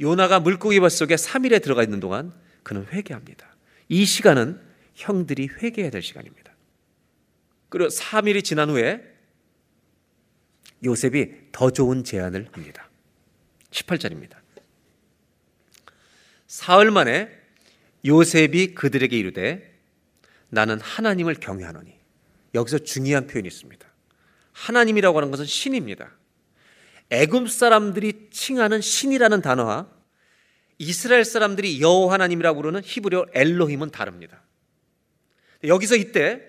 요나가 0.04 0.42
물고기 0.42 0.82
뱃 0.82 0.90
속에 0.90 1.16
3일에 1.16 1.64
들어가 1.64 1.82
있는 1.82 2.02
동안 2.02 2.34
그는 2.62 2.86
회개합니다. 2.92 3.48
이 3.88 4.06
시간은 4.06 4.60
형들이 4.96 5.48
회개해야 5.48 5.90
될 5.90 6.02
시간입니다. 6.02 6.54
그리고 7.70 7.90
3일이 7.90 8.44
지난 8.44 8.70
후에 8.70 9.02
요셉이 10.84 11.52
더 11.54 11.72
좋은 11.72 12.04
제안을 12.04 12.50
합니다. 12.52 12.90
18절입니다. 13.72 14.36
사흘 16.48 16.92
만에 16.92 17.30
요셉이 18.06 18.76
그들에게 18.76 19.18
이르되 19.18 19.74
나는 20.50 20.80
하나님을 20.82 21.36
경외하노니 21.36 21.98
여기서 22.54 22.80
중요한 22.80 23.26
표현이 23.26 23.48
있습니다. 23.48 23.88
하나님이라고 24.52 25.18
하는 25.18 25.32
것은 25.32 25.46
신입니다. 25.46 26.12
애굽 27.10 27.50
사람들이 27.50 28.30
칭하는 28.32 28.82
신이라는 28.82 29.42
단어와 29.42 29.93
이스라엘 30.78 31.26
사람들이 31.26 31.82
여호와 31.82 32.14
하나님이라고 32.14 32.62
부르는 32.62 32.82
히브리어 32.84 33.28
엘로힘은 33.34 33.92
다릅니다. 33.92 34.42
여기서 35.64 35.96
이때 35.96 36.42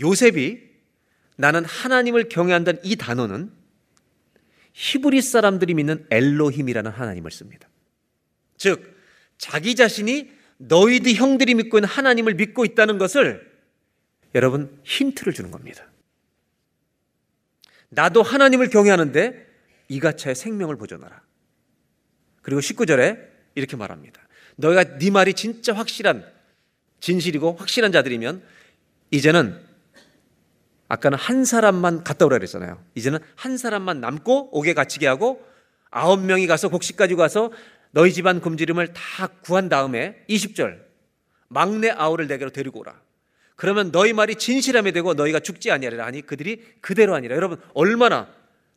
요셉이 0.00 0.70
나는 1.36 1.64
하나님을 1.64 2.28
경외한다는 2.28 2.80
이 2.84 2.96
단어는 2.96 3.52
히브리 4.72 5.20
사람들이 5.22 5.74
믿는 5.74 6.06
엘로힘이라는 6.10 6.90
하나님을 6.90 7.30
씁니다. 7.30 7.68
즉 8.56 8.96
자기 9.38 9.74
자신이 9.74 10.30
너희들 10.58 11.14
형들이 11.14 11.54
믿고 11.54 11.78
있는 11.78 11.88
하나님을 11.88 12.34
믿고 12.34 12.64
있다는 12.64 12.98
것을 12.98 13.50
여러분 14.34 14.80
힌트를 14.84 15.32
주는 15.32 15.50
겁니다. 15.50 15.84
나도 17.88 18.22
하나님을 18.22 18.70
경외하는데 18.70 19.46
이가차의 19.88 20.34
생명을 20.34 20.76
보존하라. 20.76 21.20
그리고 22.42 22.60
19절에 22.60 23.18
이렇게 23.54 23.76
말합니다. 23.76 24.20
너희가 24.56 24.98
네 24.98 25.10
말이 25.10 25.34
진짜 25.34 25.72
확실한 25.72 26.24
진실이고 27.00 27.56
확실한 27.58 27.92
자들이면 27.92 28.42
이제는 29.10 29.58
아까는 30.88 31.16
한 31.16 31.44
사람만 31.44 32.04
갔다 32.04 32.26
오라 32.26 32.36
그랬잖아요. 32.38 32.82
이제는 32.94 33.18
한 33.34 33.56
사람만 33.56 34.00
남고 34.00 34.56
옥에 34.56 34.74
갇히게 34.74 35.06
하고 35.06 35.42
아홉 35.90 36.20
명이 36.20 36.46
가서 36.46 36.68
곡식 36.68 36.96
가지고 36.96 37.20
가서 37.20 37.50
너희 37.92 38.12
집안 38.12 38.40
굶주림을 38.40 38.92
다 38.92 39.26
구한 39.42 39.68
다음에 39.68 40.24
20절 40.28 40.80
막내 41.48 41.90
아우를 41.90 42.26
내게로 42.26 42.50
데리고 42.50 42.80
오라. 42.80 43.00
그러면 43.56 43.92
너희 43.92 44.12
말이 44.12 44.34
진실함이 44.34 44.92
되고 44.92 45.14
너희가 45.14 45.40
죽지 45.40 45.70
아니하리라 45.70 46.06
하니 46.06 46.22
그들이 46.22 46.62
그대로 46.80 47.14
아니라 47.14 47.36
여러분 47.36 47.60
얼마나 47.74 48.28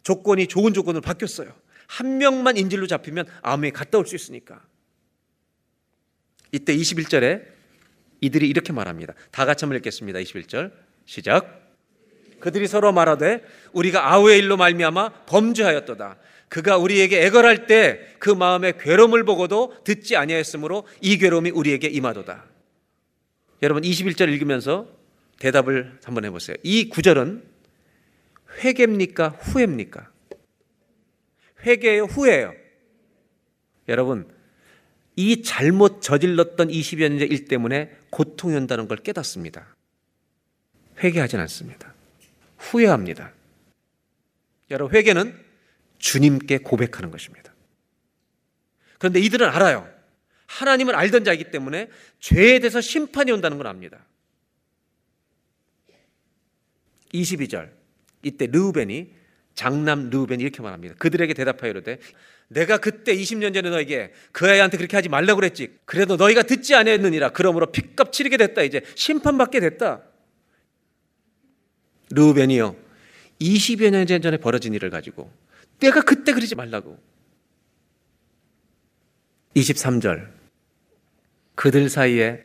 조건이 0.03 0.47
좋은 0.47 0.73
조건으로 0.73 1.01
바뀌었어요. 1.01 1.53
한 1.87 2.17
명만 2.17 2.57
인질로 2.57 2.87
잡히면 2.87 3.25
명이 3.43 3.71
갔다 3.71 3.97
올 3.97 4.05
수 4.07 4.15
있으니까. 4.15 4.61
이때 6.51 6.75
21절에 6.75 7.43
이들이 8.21 8.47
이렇게 8.47 8.71
말합니다. 8.73 9.13
다 9.31 9.45
같이 9.45 9.65
한번 9.65 9.77
읽겠습니다. 9.77 10.19
21절 10.19 10.71
시작. 11.05 11.63
그들이 12.39 12.67
서로 12.67 12.91
말하되 12.91 13.43
우리가 13.73 14.11
아우의 14.13 14.39
일로 14.39 14.57
말미암아 14.57 15.25
범죄하였도다. 15.25 16.17
그가 16.47 16.77
우리에게 16.77 17.25
애걸할 17.25 17.67
때 17.67 18.15
그 18.19 18.29
마음의 18.31 18.79
괴로움을 18.79 19.23
보고도 19.23 19.83
듣지 19.83 20.15
아니하였으므로 20.15 20.87
이 21.01 21.17
괴로움이 21.17 21.51
우리에게 21.51 21.87
임하도다. 21.87 22.45
여러분 23.61 23.83
21절 23.83 24.29
읽으면서 24.29 24.87
대답을 25.39 25.99
한번 26.03 26.25
해보세요. 26.25 26.57
이 26.63 26.89
구절은 26.89 27.43
회개입니까? 28.63 29.29
후회입니까? 29.29 30.09
회개예요? 31.65 32.03
후회예요? 32.03 32.53
여러분 33.87 34.31
이 35.15 35.43
잘못 35.43 36.01
저질렀던 36.01 36.67
20여 36.67 37.09
년의 37.09 37.27
일 37.27 37.45
때문에 37.45 37.95
고통이 38.09 38.55
온다는 38.55 38.87
걸 38.87 38.97
깨닫습니다. 38.97 39.75
회개하진 41.03 41.39
않습니다. 41.39 41.93
후회합니다. 42.57 43.31
여러분 44.71 44.95
회개는 44.95 45.37
주님께 45.99 46.59
고백하는 46.59 47.11
것입니다. 47.11 47.53
그런데 48.97 49.19
이들은 49.19 49.47
알아요. 49.47 49.89
하나님을 50.47 50.95
알던 50.95 51.23
자이기 51.23 51.51
때문에 51.51 51.89
죄에 52.19 52.59
대해서 52.59 52.81
심판이 52.81 53.31
온다는 53.31 53.57
걸 53.57 53.67
압니다. 53.67 54.05
22절 57.13 57.71
이때 58.23 58.47
르우벤이 58.47 59.13
장남 59.55 60.09
르우벤이 60.09 60.43
이렇게 60.43 60.61
말합니다. 60.61 60.95
그들에게 60.97 61.33
대답하여 61.33 61.71
이르되 61.71 61.99
내가 62.47 62.77
그때 62.77 63.15
20년 63.15 63.53
전에 63.53 63.69
너에게 63.69 64.13
그 64.31 64.45
아이한테 64.47 64.77
그렇게 64.77 64.95
하지 64.95 65.09
말라고 65.09 65.39
그랬지. 65.39 65.79
그래도 65.85 66.15
너희가 66.15 66.43
듣지 66.43 66.75
아니했느니라. 66.75 67.29
그러므로 67.29 67.71
핏값 67.71 68.11
치르게 68.11 68.37
됐다. 68.37 68.61
이제 68.61 68.81
심판받게 68.95 69.59
됐다. 69.61 70.01
르우벤이요. 72.11 72.75
20여 73.41 73.89
년 73.89 74.21
전에 74.21 74.37
벌어진 74.37 74.73
일을 74.73 74.89
가지고 74.89 75.31
내가 75.79 76.01
그때 76.01 76.33
그러지 76.33 76.55
말라고. 76.55 76.99
23절. 79.55 80.29
그들 81.55 81.89
사이에 81.89 82.43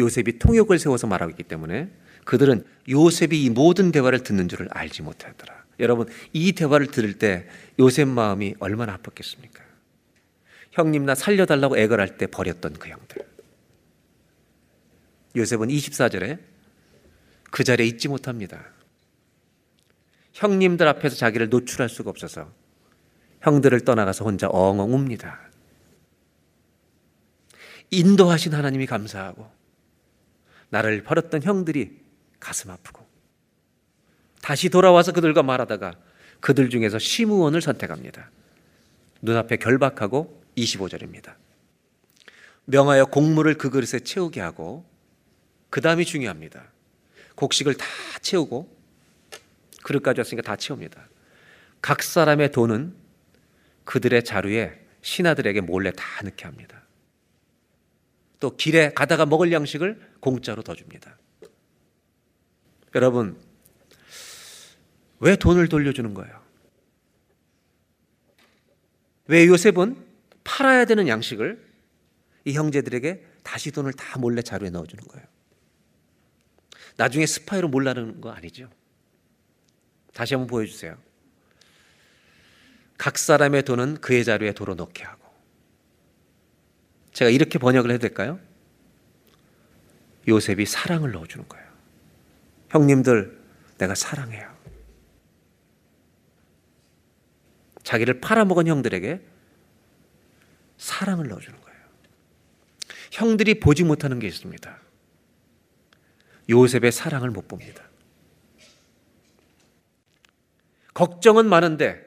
요셉이 0.00 0.38
통역을 0.38 0.78
세워서 0.78 1.06
말하고 1.06 1.30
있기 1.30 1.42
때문에 1.44 1.90
그들은 2.24 2.64
요셉이 2.88 3.44
이 3.44 3.50
모든 3.50 3.92
대화를 3.92 4.22
듣는 4.22 4.48
줄을 4.48 4.68
알지 4.70 5.02
못하더라. 5.02 5.57
여러분, 5.78 6.08
이 6.32 6.52
대화를 6.52 6.88
들을 6.88 7.18
때 7.18 7.48
요셉 7.78 8.08
마음이 8.08 8.54
얼마나 8.58 8.96
아팠겠습니까? 8.96 9.60
형님 10.72 11.04
나 11.06 11.14
살려달라고 11.14 11.78
애걸할 11.78 12.18
때 12.18 12.26
버렸던 12.26 12.74
그 12.74 12.88
형들. 12.88 13.26
요셉은 15.36 15.68
24절에 15.68 16.38
그 17.50 17.64
자리에 17.64 17.86
있지 17.86 18.08
못합니다. 18.08 18.64
형님들 20.32 20.86
앞에서 20.86 21.16
자기를 21.16 21.48
노출할 21.48 21.88
수가 21.88 22.10
없어서 22.10 22.52
형들을 23.40 23.80
떠나가서 23.80 24.24
혼자 24.24 24.48
엉엉 24.48 24.92
웁니다. 24.92 25.40
인도하신 27.90 28.54
하나님이 28.54 28.86
감사하고 28.86 29.50
나를 30.70 31.02
버렸던 31.02 31.42
형들이 31.42 31.98
가슴 32.38 32.70
아프고 32.70 33.07
다시 34.48 34.70
돌아와서 34.70 35.12
그들과 35.12 35.42
말하다가 35.42 35.92
그들 36.40 36.70
중에서 36.70 36.98
시무원을 36.98 37.60
선택합니다. 37.60 38.30
눈앞에 39.20 39.58
결박하고 39.58 40.42
25절입니다. 40.56 41.34
명하여 42.64 43.04
곡물을 43.04 43.58
그 43.58 43.68
그릇에 43.68 44.00
채우게 44.00 44.40
하고 44.40 44.88
그 45.68 45.82
다음이 45.82 46.06
중요합니다. 46.06 46.64
곡식을 47.34 47.74
다 47.74 47.84
채우고 48.22 48.74
그릇까지 49.82 50.20
왔으니까 50.20 50.40
다 50.40 50.56
채웁니다. 50.56 51.10
각 51.82 52.02
사람의 52.02 52.50
돈은 52.50 52.94
그들의 53.84 54.24
자루에 54.24 54.82
신하들에게 55.02 55.60
몰래 55.60 55.92
다 55.92 56.04
넣게 56.24 56.46
합니다. 56.46 56.84
또 58.40 58.56
길에 58.56 58.94
가다가 58.94 59.26
먹을 59.26 59.52
양식을 59.52 60.00
공짜로 60.20 60.62
더 60.62 60.74
줍니다. 60.74 61.18
여러분, 62.94 63.36
왜 65.20 65.36
돈을 65.36 65.68
돌려주는 65.68 66.14
거예요? 66.14 66.42
왜 69.26 69.46
요셉은 69.46 69.96
팔아야 70.44 70.84
되는 70.84 71.06
양식을 71.08 71.66
이 72.44 72.52
형제들에게 72.52 73.24
다시 73.42 73.70
돈을 73.70 73.92
다 73.92 74.18
몰래 74.18 74.42
자루에 74.42 74.70
넣어주는 74.70 75.04
거예요? 75.06 75.26
나중에 76.96 77.26
스파이로 77.26 77.68
몰라는 77.68 78.20
거 78.20 78.30
아니죠? 78.30 78.70
다시 80.14 80.34
한번 80.34 80.48
보여주세요. 80.48 80.96
각 82.96 83.16
사람의 83.16 83.62
돈은 83.62 84.00
그의 84.00 84.24
자루에 84.24 84.52
도로 84.52 84.74
넣게 84.74 85.04
하고 85.04 85.28
제가 87.12 87.30
이렇게 87.30 87.58
번역을 87.58 87.90
해도 87.90 88.02
될까요? 88.02 88.40
요셉이 90.26 90.66
사랑을 90.66 91.12
넣어주는 91.12 91.48
거예요. 91.48 91.66
형님들, 92.70 93.38
내가 93.78 93.94
사랑해요. 93.94 94.57
자기를 97.88 98.20
팔아먹은 98.20 98.66
형들에게 98.66 99.18
사랑을 100.76 101.26
넣어주는 101.28 101.58
거예요. 101.58 101.80
형들이 103.10 103.60
보지 103.60 103.82
못하는 103.82 104.18
게 104.18 104.26
있습니다. 104.26 104.78
요셉의 106.50 106.92
사랑을 106.92 107.30
못 107.30 107.48
봅니다. 107.48 107.88
걱정은 110.92 111.46
많은데, 111.48 112.04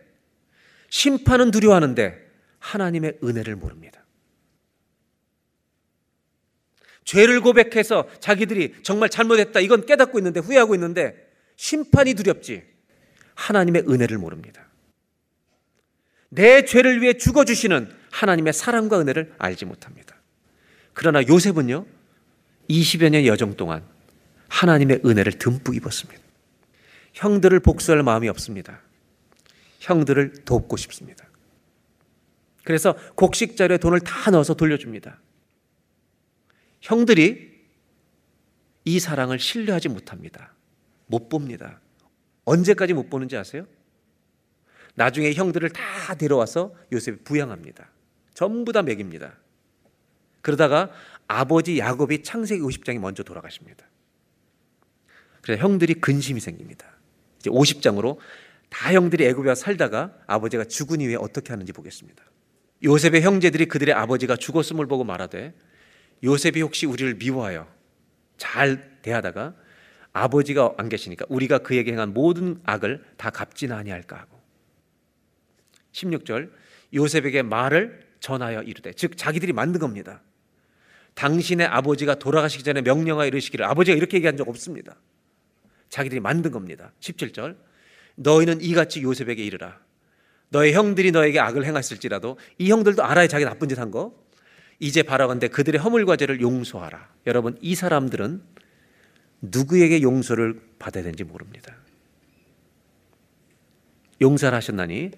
심판은 0.89 1.49
두려워하는데, 1.49 2.29
하나님의 2.59 3.17
은혜를 3.23 3.55
모릅니다. 3.55 4.05
죄를 7.05 7.41
고백해서 7.41 8.07
자기들이 8.19 8.83
정말 8.83 9.09
잘못했다. 9.09 9.59
이건 9.59 9.87
깨닫고 9.87 10.19
있는데 10.19 10.39
후회하고 10.39 10.75
있는데 10.75 11.15
심판이 11.55 12.13
두렵지. 12.13 12.63
하나님의 13.33 13.85
은혜를 13.89 14.19
모릅니다. 14.19 14.70
내 16.31 16.63
죄를 16.63 17.01
위해 17.01 17.13
죽어주시는 17.13 17.93
하나님의 18.09 18.53
사랑과 18.53 18.99
은혜를 18.99 19.33
알지 19.37 19.65
못합니다. 19.65 20.15
그러나 20.93 21.21
요셉은요, 21.27 21.85
20여 22.69 23.09
년 23.09 23.25
여정 23.25 23.57
동안 23.57 23.83
하나님의 24.47 25.01
은혜를 25.05 25.33
듬뿍 25.33 25.75
입었습니다. 25.75 26.21
형들을 27.13 27.59
복수할 27.59 28.01
마음이 28.01 28.29
없습니다. 28.29 28.79
형들을 29.79 30.45
돕고 30.45 30.77
싶습니다. 30.77 31.25
그래서 32.63 32.95
곡식 33.15 33.57
자료에 33.57 33.77
돈을 33.77 33.99
다 33.99 34.31
넣어서 34.31 34.53
돌려줍니다. 34.53 35.19
형들이 36.79 37.51
이 38.85 38.99
사랑을 38.99 39.37
신뢰하지 39.37 39.89
못합니다. 39.89 40.53
못 41.07 41.27
봅니다. 41.27 41.81
언제까지 42.45 42.93
못 42.93 43.09
보는지 43.09 43.35
아세요? 43.35 43.65
나중에 44.95 45.33
형들을 45.33 45.69
다 45.69 46.15
데려와서 46.15 46.73
요셉이 46.91 47.19
부양합니다. 47.23 47.89
전부 48.33 48.71
다 48.71 48.81
먹입니다. 48.81 49.33
그러다가 50.41 50.91
아버지 51.27 51.77
야곱이 51.77 52.23
창세기 52.23 52.61
50장에 52.61 52.99
먼저 52.99 53.23
돌아가십니다. 53.23 53.85
그래서 55.41 55.61
형들이 55.61 55.95
근심이 55.95 56.39
생깁니다. 56.39 56.85
이제 57.39 57.49
50장으로 57.49 58.17
다 58.69 58.93
형들이 58.93 59.25
애굽에 59.25 59.49
와 59.49 59.55
살다가 59.55 60.13
아버지가 60.27 60.65
죽은 60.65 61.01
이후에 61.01 61.15
어떻게 61.15 61.51
하는지 61.51 61.73
보겠습니다. 61.73 62.23
요셉의 62.83 63.21
형제들이 63.21 63.65
그들의 63.65 63.93
아버지가 63.93 64.35
죽었음을 64.35 64.87
보고 64.87 65.03
말하되 65.03 65.53
요셉이 66.23 66.61
혹시 66.61 66.85
우리를 66.85 67.15
미워하여 67.15 67.67
잘 68.37 69.01
대하다가 69.01 69.55
아버지가 70.13 70.75
안 70.77 70.89
계시니까 70.89 71.25
우리가 71.29 71.59
그에게 71.59 71.91
행한 71.91 72.13
모든 72.13 72.59
악을 72.63 73.03
다 73.17 73.29
갚지나 73.29 73.77
아니할까 73.77 74.17
하고 74.17 74.40
16절 75.93 76.51
요셉에게 76.93 77.41
말을 77.43 78.07
전하여 78.19 78.61
이르되 78.61 78.93
즉 78.93 79.17
자기들이 79.17 79.53
만든 79.53 79.79
겁니다. 79.79 80.21
당신의 81.13 81.67
아버지가 81.67 82.15
돌아가시기 82.15 82.63
전에 82.63 82.81
명령하여 82.81 83.27
이르시기를 83.27 83.65
아버지가 83.65 83.97
이렇게 83.97 84.17
얘기한 84.17 84.37
적 84.37 84.47
없습니다. 84.47 84.95
자기들이 85.89 86.21
만든 86.21 86.51
겁니다. 86.51 86.93
17절 87.01 87.57
너희는 88.15 88.61
이같이 88.61 89.01
요셉에게 89.01 89.43
이르라 89.43 89.79
너의 90.49 90.73
형들이 90.73 91.11
너에게 91.11 91.39
악을 91.39 91.65
행했을지라도 91.65 92.37
이 92.57 92.71
형들도 92.71 93.03
알아야 93.03 93.27
자기 93.27 93.45
나쁜 93.45 93.69
짓 93.69 93.79
한 93.79 93.91
거. 93.91 94.13
이제 94.79 95.03
바라건대 95.03 95.47
그들의 95.49 95.79
허물과 95.79 96.15
죄를 96.15 96.41
용서하라. 96.41 97.13
여러분 97.27 97.55
이 97.61 97.75
사람들은 97.75 98.41
누구에게 99.41 100.01
용서를 100.01 100.59
받아야 100.79 101.03
되는지 101.03 101.23
모릅니다. 101.23 101.75
용서를 104.21 104.55
하셨나니 104.57 105.11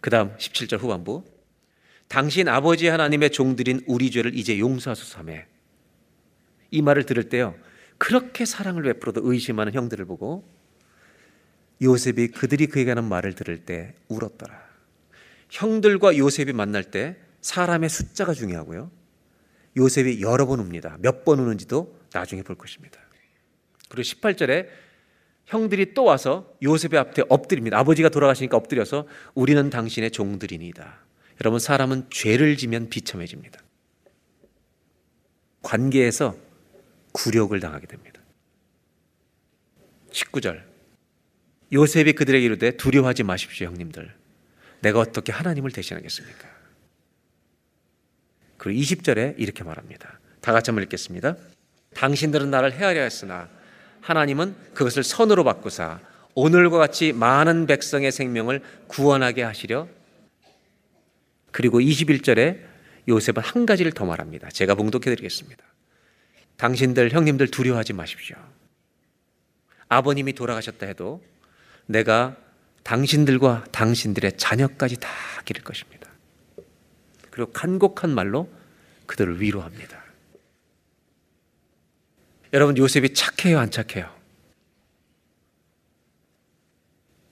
그 0.00 0.10
다음 0.10 0.36
17절 0.36 0.78
후반부 0.78 1.24
당신 2.08 2.48
아버지 2.48 2.86
하나님의 2.88 3.30
종들인 3.30 3.82
우리 3.86 4.10
죄를 4.10 4.34
이제 4.34 4.58
용서하소서매. 4.58 5.46
이 6.70 6.82
말을 6.82 7.04
들을 7.04 7.28
때요. 7.28 7.54
그렇게 7.98 8.44
사랑을 8.44 8.82
베풀어도 8.84 9.20
의심하는 9.24 9.72
형들을 9.74 10.04
보고 10.06 10.48
요셉이 11.82 12.28
그들이 12.28 12.66
그에게 12.66 12.90
하는 12.90 13.04
말을 13.04 13.34
들을 13.34 13.64
때 13.64 13.94
울었더라. 14.08 14.68
형들과 15.50 16.16
요셉이 16.16 16.52
만날 16.52 16.84
때 16.84 17.16
사람의 17.40 17.88
숫자가 17.88 18.34
중요하고요. 18.34 18.90
요셉이 19.76 20.20
여러 20.22 20.46
번 20.46 20.60
웁니다. 20.60 20.96
몇 21.00 21.24
번 21.24 21.38
우는지도 21.40 21.98
나중에 22.12 22.42
볼 22.42 22.56
것입니다. 22.56 22.98
그리고 23.88 24.02
18절에 24.02 24.68
형들이 25.48 25.94
또 25.94 26.04
와서 26.04 26.54
요셉의 26.62 26.98
앞에 26.98 27.22
엎드립니다. 27.28 27.78
아버지가 27.78 28.10
돌아가시니까 28.10 28.56
엎드려서 28.56 29.06
우리는 29.34 29.70
당신의 29.70 30.10
종들이니다. 30.10 31.00
여러분 31.40 31.58
사람은 31.58 32.10
죄를 32.10 32.56
지면 32.58 32.90
비참해집니다. 32.90 33.60
관계에서 35.62 36.36
굴욕을 37.12 37.60
당하게 37.60 37.86
됩니다. 37.86 38.20
19절 40.10 40.62
요셉이 41.72 42.12
그들에게 42.12 42.44
이르되 42.44 42.76
두려워하지 42.76 43.22
마십시오 43.22 43.68
형님들. 43.68 44.14
내가 44.80 45.00
어떻게 45.00 45.32
하나님을 45.32 45.70
대신하겠습니까? 45.70 46.46
그리고 48.58 48.80
20절에 48.80 49.34
이렇게 49.38 49.64
말합니다. 49.64 50.20
다 50.42 50.52
같이 50.52 50.70
한번 50.70 50.82
읽겠습니다. 50.84 51.36
당신들은 51.94 52.50
나를 52.50 52.72
헤아려 52.72 53.00
했으나 53.00 53.48
하나님은 54.00 54.54
그것을 54.74 55.02
선으로 55.02 55.44
바꾸사 55.44 56.00
오늘과 56.34 56.78
같이 56.78 57.12
많은 57.12 57.66
백성의 57.66 58.12
생명을 58.12 58.62
구원하게 58.86 59.42
하시려 59.42 59.88
그리고 61.50 61.80
21절에 61.80 62.60
요셉은 63.08 63.42
한 63.42 63.66
가지를 63.66 63.92
더 63.92 64.04
말합니다. 64.04 64.48
제가 64.50 64.74
봉독해 64.74 65.04
드리겠습니다. 65.04 65.64
당신들 66.56 67.12
형님들 67.12 67.48
두려워하지 67.48 67.94
마십시오. 67.94 68.36
아버님이 69.88 70.34
돌아가셨다 70.34 70.86
해도 70.86 71.22
내가 71.86 72.36
당신들과 72.82 73.64
당신들의 73.72 74.36
자녀까지 74.36 75.00
다 75.00 75.08
기를 75.44 75.62
것입니다. 75.62 76.08
그리고 77.30 77.50
간곡한 77.52 78.10
말로 78.10 78.48
그들을 79.06 79.40
위로합니다. 79.40 80.07
여러분 82.52 82.76
요셉이 82.76 83.14
착해요, 83.14 83.58
안 83.58 83.70
착해요? 83.70 84.12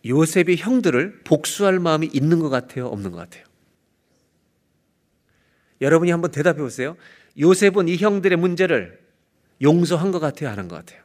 요셉이 0.05 0.57
형들을 0.57 1.23
복수할 1.25 1.81
마음이 1.81 2.09
있는 2.13 2.39
것 2.39 2.49
같아요, 2.49 2.87
없는 2.87 3.11
것 3.11 3.17
같아요? 3.19 3.45
여러분이 5.81 6.11
한번 6.11 6.31
대답해 6.31 6.59
보세요. 6.59 6.97
요셉은 7.39 7.89
이 7.89 7.97
형들의 7.97 8.39
문제를 8.39 9.05
용서한 9.63 10.13
것 10.13 10.21
같아요, 10.21 10.51
안 10.51 10.59
한 10.59 10.69
것 10.69 10.77
같아요? 10.77 11.03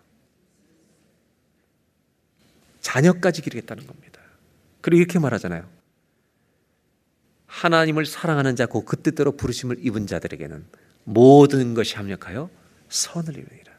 자녀까지 2.82 3.42
기르겠다는 3.42 3.86
겁니다. 3.88 4.20
그리고 4.82 5.00
이렇게 5.00 5.20
말하잖아요. 5.20 5.70
하나님을 7.48 8.06
사랑하는 8.06 8.56
자, 8.56 8.66
그 8.66 8.84
뜻대로 9.02 9.34
부르심을 9.34 9.78
입은 9.86 10.08
자들에게는 10.08 10.66
모든 11.04 11.74
것이 11.74 11.96
합력하여 11.96 12.50
선을 12.90 13.38
이루니라. 13.38 13.71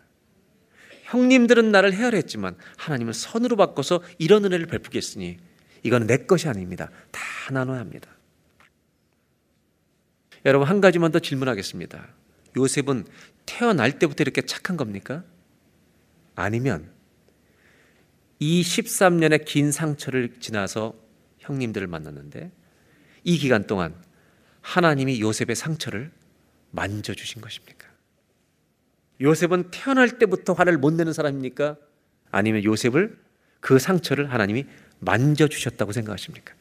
형님들은 1.13 1.71
나를 1.71 1.93
헤아려 1.93 2.17
했지만 2.17 2.57
하나님은 2.79 3.13
선으로 3.13 3.57
바꿔서 3.57 4.03
이런 4.17 4.47
은혜를 4.47 4.67
베푸겠으니 4.67 5.37
이건 5.83 6.07
내 6.07 6.17
것이 6.17 6.49
아닙니다. 6.49 6.89
다 7.11 7.21
나눠야 7.53 7.81
합니다. 7.81 8.09
여러분 10.47 10.67
한 10.67 10.81
가지만 10.81 11.13
더 11.13 11.19
질문하겠습니다. 11.19 12.09
요셉은 12.57 13.05
태어날 13.45 13.99
때부터 13.99 14.23
이렇게 14.23 14.41
착한 14.43 14.79
겁니까? 14.79 15.23
아니면 16.35 16.91
이 18.39 18.63
13년의 18.63 19.45
긴 19.45 19.71
상처를 19.71 20.41
지나서 20.41 20.95
형님들을 21.41 21.87
만났는데 21.89 22.51
이 23.25 23.37
기간 23.37 23.67
동안 23.67 23.95
하나님이 24.63 25.21
요셉의 25.21 25.57
상처를 25.57 26.11
만져주신 26.71 27.43
것입니까? 27.43 27.92
요셉은 29.23 29.71
태어날 29.71 30.19
때부터 30.19 30.53
화를 30.53 30.77
못 30.77 30.93
내는 30.93 31.13
사람입니까? 31.13 31.77
아니면 32.31 32.65
요셉을 32.65 33.17
그 33.61 33.79
상처를 33.79 34.33
하나님이 34.33 34.67
만져주셨다고 34.99 35.93
생각하십니까? 35.93 36.55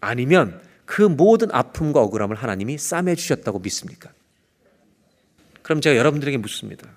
아니면 0.00 0.60
그 0.84 1.00
모든 1.00 1.50
아픔과 1.50 2.00
억울함을 2.02 2.36
하나님이 2.36 2.76
싸매주셨다고 2.76 3.60
믿습니까? 3.60 4.12
그럼 5.62 5.80
제가 5.80 5.96
여러분들에게 5.96 6.36
묻습니다. 6.36 6.90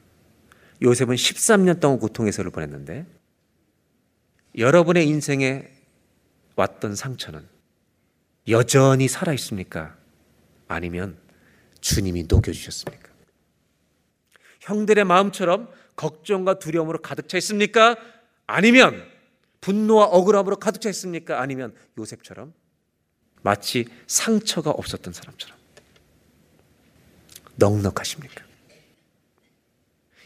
요셉은 0.81 1.15
13년 1.15 1.79
동안 1.79 1.99
고통의 1.99 2.33
세월을 2.33 2.51
보냈는데 2.51 3.05
여러분의 4.57 5.07
인생에 5.07 5.69
왔던 6.57 6.95
상처는 6.95 7.47
여전히 8.49 9.07
살아 9.07 9.33
있습니까? 9.33 9.95
아니면 10.67 11.17
주님이 11.79 12.25
녹여주셨습니까? 12.27 13.16
형들의 14.67 15.03
마음처럼 15.05 15.69
걱정과 15.95 16.59
두려움으로 16.59 17.01
가득 17.01 17.29
차 17.29 17.37
있습니까? 17.37 17.95
아니면 18.45 19.01
분노와 19.61 20.05
억울함으로 20.05 20.57
가득 20.57 20.81
차 20.81 20.89
있습니까? 20.89 21.41
아니면 21.41 21.73
요셉처럼 21.97 22.53
마치 23.41 23.87
상처가 24.07 24.71
없었던 24.71 25.13
사람처럼 25.13 25.57
넉넉하십니까? 27.55 28.43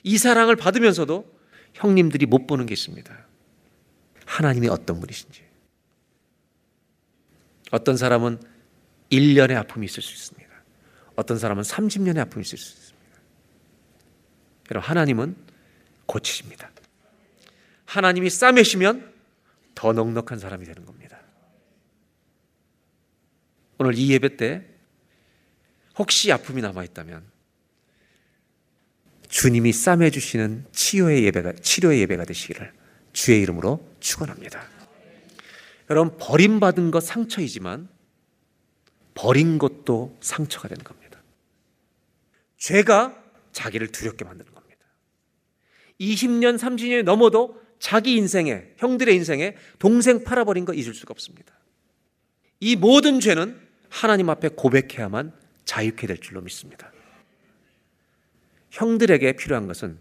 이 0.03 0.17
사랑을 0.17 0.55
받으면서도 0.55 1.31
형님들이 1.73 2.25
못 2.25 2.47
보는 2.47 2.65
게 2.65 2.73
있습니다. 2.73 3.15
하나님이 4.25 4.69
어떤 4.69 4.99
분이신지. 4.99 5.43
어떤 7.71 7.95
사람은 7.95 8.41
1년의 9.11 9.55
아픔이 9.57 9.85
있을 9.85 10.01
수 10.01 10.13
있습니다. 10.13 10.49
어떤 11.15 11.37
사람은 11.37 11.63
30년의 11.63 12.19
아픔이 12.19 12.41
있을 12.41 12.57
수 12.57 12.73
있습니다. 12.73 12.90
여러분, 14.71 14.89
하나님은 14.89 15.35
고치십니다. 16.05 16.71
하나님이 17.85 18.29
싸매시면 18.29 19.13
더 19.75 19.91
넉넉한 19.91 20.39
사람이 20.39 20.65
되는 20.65 20.85
겁니다. 20.85 21.19
오늘 23.77 23.95
이 23.95 24.11
예배 24.11 24.37
때 24.37 24.65
혹시 25.97 26.31
아픔이 26.31 26.61
남아있다면 26.61 27.23
주님이 29.27 29.73
싸매 29.73 30.09
주시는 30.09 30.65
치료의 30.71 31.23
예배가 31.25 31.53
치료의 31.53 32.01
예배가 32.01 32.25
되시기를 32.25 32.71
주의 33.11 33.41
이름으로 33.41 33.85
축원합니다. 33.99 34.61
여러분 35.89 36.17
버림받은 36.17 36.91
것 36.91 37.03
상처이지만 37.03 37.89
버린 39.15 39.57
것도 39.57 40.17
상처가 40.21 40.67
되는 40.69 40.83
겁니다. 40.83 41.21
죄가 42.57 43.21
자기를 43.51 43.91
두렵게 43.91 44.23
만드는. 44.23 44.50
20년, 46.01 46.57
30년이 46.57 47.03
넘어도 47.03 47.61
자기 47.79 48.15
인생에, 48.15 48.65
형들의 48.77 49.15
인생에 49.15 49.55
동생 49.79 50.23
팔아버린 50.23 50.65
거 50.65 50.73
잊을 50.73 50.93
수가 50.93 51.11
없습니다. 51.11 51.53
이 52.59 52.75
모든 52.75 53.19
죄는 53.19 53.59
하나님 53.89 54.29
앞에 54.29 54.49
고백해야만 54.49 55.33
자유케 55.65 56.07
될 56.07 56.17
줄로 56.17 56.41
믿습니다. 56.41 56.91
형들에게 58.71 59.33
필요한 59.33 59.67
것은 59.67 59.97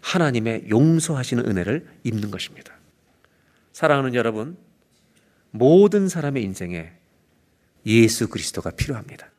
하나님의 0.00 0.66
용서하시는 0.70 1.46
은혜를 1.46 1.86
입는 2.04 2.30
것입니다. 2.30 2.74
사랑하는 3.72 4.14
여러분, 4.14 4.56
모든 5.50 6.08
사람의 6.08 6.42
인생에 6.44 6.92
예수 7.86 8.28
그리스도가 8.28 8.70
필요합니다. 8.70 9.30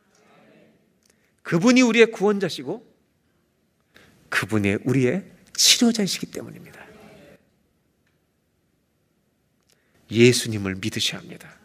그분이 1.43 1.82
우리의 1.82 2.12
구원자시고 2.12 2.86
그분이 4.30 4.78
우리의 4.86 5.26
치료자이시기 5.62 6.26
때문입니다. 6.28 6.84
예수님을 10.09 10.76
믿으셔야 10.76 11.22
합니다. 11.22 11.55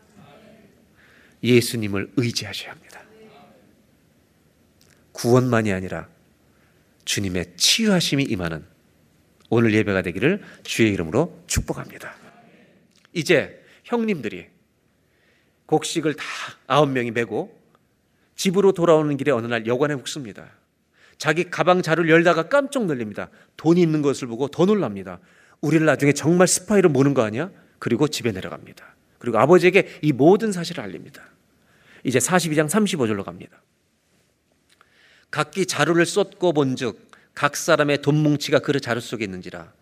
예수님을 1.42 2.12
의지하셔야 2.16 2.72
합니다. 2.72 3.02
구원만이 5.12 5.72
아니라 5.72 6.08
주님의 7.06 7.56
치유하심이 7.56 8.24
임하는 8.24 8.66
오늘 9.48 9.72
예배가 9.72 10.02
되기를 10.02 10.44
주의 10.62 10.92
이름으로 10.92 11.42
축복합니다. 11.46 12.14
이제 13.14 13.64
형님들이 13.84 14.48
곡식을 15.64 16.14
다 16.14 16.24
아홉 16.66 16.90
명이 16.90 17.12
메고 17.12 17.58
집으로 18.34 18.72
돌아오는 18.72 19.16
길에 19.16 19.32
어느 19.32 19.46
날 19.46 19.66
여관에 19.66 19.94
묵습니다. 19.94 20.50
자기 21.18 21.50
가방 21.50 21.82
자루를 21.82 22.10
열다가 22.10 22.48
깜짝 22.48 22.84
놀랍니다. 22.86 23.30
돈이 23.56 23.80
있는 23.80 24.02
것을 24.02 24.28
보고 24.28 24.48
더 24.48 24.66
놀랍니다. 24.66 25.18
우리를 25.60 25.84
나중에 25.86 26.12
정말 26.12 26.46
스파이로 26.46 26.88
모는 26.90 27.14
거 27.14 27.22
아니야? 27.22 27.50
그리고 27.78 28.08
집에 28.08 28.32
내려갑니다. 28.32 28.84
그리고 29.18 29.38
아버지에게 29.38 29.98
이 30.02 30.12
모든 30.12 30.52
사실을 30.52 30.84
알립니다. 30.84 31.22
이제 32.04 32.18
42장 32.18 32.68
35절로 32.68 33.24
갑니다. 33.24 33.62
각기 35.30 35.66
자루를 35.66 36.06
쏟고 36.06 36.52
본즉 36.52 37.10
각 37.34 37.56
사람의 37.56 38.02
돈뭉치가 38.02 38.60
그릇 38.60 38.80
자루 38.80 39.00
속에 39.00 39.24
있는지라 39.24 39.72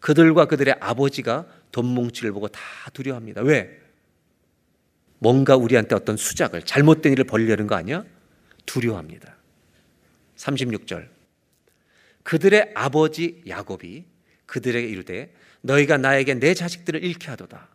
그들과 0.00 0.46
그들의 0.46 0.76
아버지가 0.80 1.46
돈뭉치를 1.72 2.32
보고 2.32 2.48
다 2.48 2.60
두려워합니다. 2.92 3.42
왜? 3.42 3.80
뭔가 5.18 5.56
우리한테 5.56 5.94
어떤 5.94 6.16
수작을 6.16 6.62
잘못된 6.62 7.12
일을 7.12 7.24
벌리려는 7.24 7.66
거 7.66 7.74
아니야? 7.74 8.04
두려워합니다. 8.66 9.33
36절. 10.36 11.08
그들의 12.22 12.72
아버지 12.74 13.42
야곱이 13.46 14.04
그들에게 14.46 14.88
이르되 14.88 15.34
너희가 15.60 15.98
나에게 15.98 16.34
내 16.34 16.54
자식들을 16.54 17.02
잃게 17.02 17.28
하도다. 17.28 17.68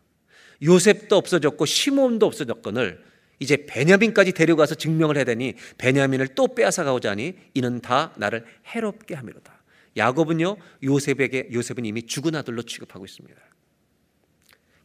요셉도 0.62 1.16
없어졌고 1.16 1.66
시몬도 1.66 2.26
없어졌거늘 2.26 3.04
이제 3.40 3.66
베냐민까지 3.66 4.34
데려가서 4.34 4.76
증명을 4.76 5.16
해야 5.16 5.24
되니 5.24 5.54
베냐민을 5.78 6.30
또 6.30 6.54
빼앗아 6.54 6.84
가고자 6.84 7.12
하니 7.12 7.36
이는 7.54 7.80
다 7.80 8.14
나를 8.18 8.46
해롭게 8.68 9.16
함이로다. 9.16 9.58
야곱은요 9.98 10.58
요셉에게 10.84 11.50
요셉은 11.54 11.86
이미 11.86 12.04
죽은 12.06 12.36
아들로 12.36 12.64
취급하고 12.64 13.06
있습니다. 13.06 13.40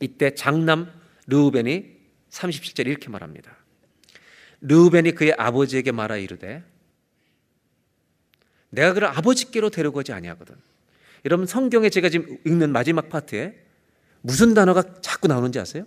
이때 0.00 0.34
장남 0.34 0.90
르우벤이 1.26 1.94
37절에 2.30 2.86
이렇게 2.86 3.08
말합니다. 3.08 3.56
르우벤이 4.60 5.12
그의 5.12 5.34
아버지에게 5.36 5.92
말하 5.92 6.16
이르되 6.16 6.62
내가 8.74 8.92
그를 8.92 9.08
아버지께로 9.08 9.70
데려가지 9.70 10.12
아니하거든. 10.12 10.54
여러분 11.24 11.46
성경에 11.46 11.88
제가 11.88 12.08
지금 12.08 12.38
읽는 12.44 12.70
마지막 12.70 13.08
파트에 13.08 13.56
무슨 14.20 14.54
단어가 14.54 14.82
자꾸 15.00 15.28
나오는지 15.28 15.58
아세요? 15.58 15.86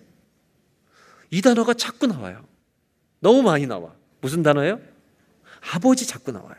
이 1.30 1.42
단어가 1.42 1.74
자꾸 1.74 2.08
나와요. 2.08 2.46
너무 3.20 3.42
많이 3.42 3.68
나와. 3.68 3.94
무슨 4.22 4.42
단어예요? 4.44 4.80
아버지 5.74 6.08
자꾸 6.08 6.32
나와요. 6.32 6.56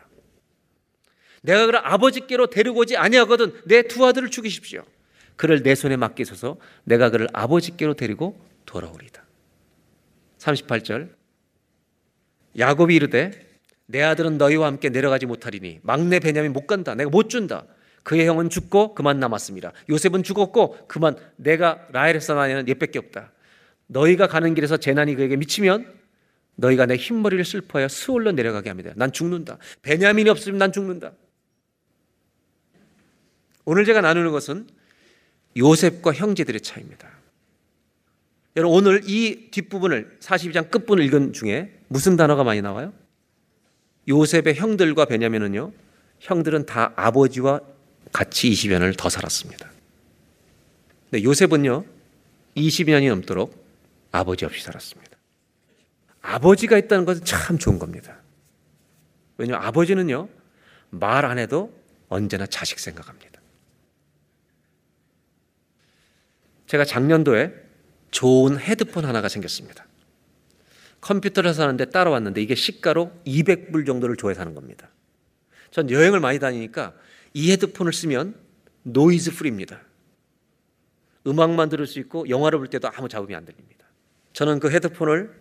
내가 1.43 1.67
그를 1.67 1.81
아버지께로 1.87 2.49
데리고 2.49 2.81
오지 2.81 2.97
아니하거든 2.97 3.63
내 3.65 3.83
두 3.83 4.05
아들을 4.05 4.31
죽이십시오. 4.31 4.85
그를 5.37 5.63
내 5.63 5.75
손에 5.75 5.97
맡기소서 5.97 6.59
내가 6.85 7.11
그를 7.11 7.29
아버지께로 7.33 7.95
데리고 7.95 8.39
돌아오리다. 8.67 9.25
38절 10.39 11.11
야곱이 12.59 12.95
이르되 12.95 13.48
내 13.91 14.03
아들은 14.03 14.37
너희와 14.37 14.67
함께 14.67 14.91
내려가지 14.91 15.25
못하리니 15.25 15.81
막내 15.83 16.21
베냐민 16.21 16.53
못 16.53 16.67
간다. 16.67 16.95
내가 16.95 17.09
못 17.09 17.31
준다. 17.31 17.65
그의 18.03 18.27
형은 18.27 18.51
죽고 18.51 18.95
그만 18.95 19.19
남았습니다. 19.19 19.73
요셉은 19.89 20.23
죽었고 20.23 20.87
그만 20.87 21.17
내가 21.37 21.87
라헬에서 21.91 22.35
나는 22.35 22.69
얘밖에 22.69 22.99
없다. 22.99 23.33
너희가 23.87 24.27
가는 24.27 24.55
길에서 24.55 24.77
재난이 24.77 25.15
그에게 25.15 25.37
미치면 25.37 25.91
너희가 26.57 26.85
내 26.85 26.97
흰머리를 26.97 27.43
슬퍼하여 27.45 27.89
스올로 27.89 28.33
내려가게 28.33 28.69
합니다. 28.69 28.93
난 28.95 29.11
죽는다. 29.11 29.57
베냐민이 29.81 30.29
없으면 30.29 30.59
난 30.59 30.71
죽는다. 30.71 31.13
오늘 33.65 33.87
제가 33.87 34.03
나누는 34.03 34.33
것은 34.33 34.67
요셉과 35.57 36.13
형제들의 36.13 36.61
차이입니다. 36.61 37.09
여러분 38.57 38.77
오늘 38.77 39.01
이 39.07 39.51
뒷부분을 39.51 40.19
42장 40.21 40.71
끝부분을 40.71 41.05
읽은 41.05 41.33
중에 41.33 41.81
무슨 41.89 42.17
단어가 42.17 42.45
많이 42.45 42.61
나와요? 42.61 42.93
요셉의 44.09 44.55
형들과 44.57 45.05
베냐민은요. 45.05 45.73
형들은 46.21 46.67
다 46.67 46.93
아버지와 46.97 47.61
같이 48.13 48.51
20년을 48.51 48.97
더 48.97 49.09
살았습니다. 49.09 49.71
근데 51.11 51.23
요셉은요. 51.25 51.85
20년이 52.57 53.09
넘도록 53.09 53.67
아버지 54.11 54.45
없이 54.45 54.63
살았습니다. 54.63 55.17
아버지가 56.23 56.79
있다는 56.79 57.05
것은 57.05 57.25
참 57.25 57.59
좋은 57.59 57.79
겁니다. 57.79 58.17
왜냐하면 59.37 59.67
아버지는요. 59.67 60.29
말 60.91 61.25
안 61.25 61.39
해도 61.39 61.73
언제나 62.09 62.47
자식 62.47 62.79
생각합니다. 62.81 63.41
제가 66.67 66.85
작년도에 66.85 67.53
좋은 68.11 68.59
헤드폰 68.59 69.05
하나가 69.05 69.29
생겼습니다. 69.29 69.87
컴퓨터를 71.01 71.55
사는데 71.55 71.87
따라왔는데 71.87 72.43
이게 72.43 72.55
시가로 72.55 73.13
200불 73.27 73.87
정도를 73.87 74.17
줘야 74.17 74.35
사는 74.35 74.55
겁니다. 74.55 74.91
전 75.71 75.91
여행을 75.91 76.21
많이 76.21 76.39
다니니까 76.39 76.95
이 77.35 77.53
헤드폰을 77.53 77.93
쓰면 77.93 78.35
noise 78.83 79.33
free입니다. 79.33 79.81
음악만 81.27 81.69
들을 81.69 81.87
수 81.87 81.99
있고 81.99 82.29
영화를 82.29 82.59
볼 82.59 82.69
때도 82.69 82.89
아무 82.95 83.09
잡음이 83.09 83.35
안 83.35 83.45
들립니다. 83.45 83.87
저는 84.33 84.61
그 84.61 84.71
헤드폰을 84.71 85.35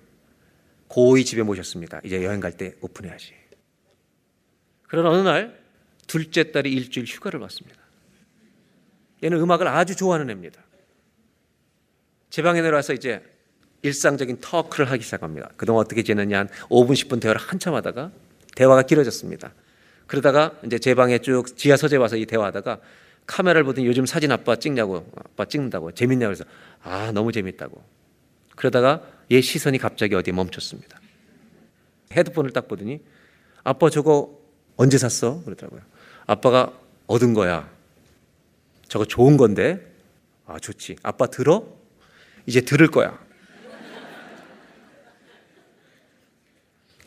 고이 0.87 1.25
집에 1.25 1.43
모셨습니다. 1.43 2.01
이제 2.03 2.23
여행 2.23 2.39
갈 2.39 2.53
때 2.53 2.75
오픈해야지. 2.81 3.33
그러나 4.87 5.09
어느 5.09 5.27
날 5.27 5.61
둘째 6.07 6.51
딸이 6.51 6.71
일주일 6.71 7.05
휴가를 7.05 7.39
왔습니다. 7.41 7.81
얘는 9.23 9.39
음악을 9.39 9.67
아주 9.67 9.95
좋아하는 9.95 10.29
애입니다. 10.29 10.63
제 12.29 12.41
방에 12.41 12.61
내려와서 12.61 12.93
이제 12.93 13.23
일상적인 13.81 14.37
터크를 14.41 14.89
하기 14.91 15.03
시작합니다. 15.03 15.49
그동안 15.57 15.85
어떻게 15.85 16.03
지냈냐 16.03 16.39
한 16.39 16.47
5분 16.69 16.93
10분 16.93 17.21
대화를 17.21 17.39
한참 17.39 17.73
하다가 17.75 18.11
대화가 18.55 18.83
길어졌습니다. 18.83 19.53
그러다가 20.07 20.53
이제 20.65 20.79
제 20.79 20.95
방에 20.95 21.19
쭉 21.19 21.45
지하 21.57 21.77
서재 21.77 21.97
와서 21.97 22.15
이 22.15 22.25
대화하다가 22.25 22.79
카메라를 23.27 23.65
보더니 23.65 23.85
요즘 23.87 24.05
사진 24.05 24.31
아빠 24.31 24.55
찍냐고 24.55 25.05
아빠 25.15 25.45
찍는다고 25.45 25.91
재밌냐고 25.91 26.33
그래서 26.33 26.45
아 26.81 27.11
너무 27.11 27.31
재밌다고 27.31 27.83
그러다가 28.55 29.03
얘 29.31 29.41
시선이 29.41 29.77
갑자기 29.77 30.15
어디에 30.15 30.33
멈췄습니다. 30.33 30.99
헤드폰을 32.13 32.51
딱 32.51 32.67
보더니 32.67 33.01
아빠 33.63 33.89
저거 33.89 34.39
언제 34.77 34.97
샀어? 34.97 35.43
그러더라고요. 35.43 35.81
아빠가 36.25 36.73
얻은 37.07 37.33
거야. 37.33 37.69
저거 38.87 39.05
좋은 39.05 39.37
건데. 39.37 39.85
아 40.45 40.57
좋지. 40.59 40.95
아빠 41.03 41.27
들어? 41.27 41.67
이제 42.45 42.61
들을 42.61 42.87
거야. 42.87 43.19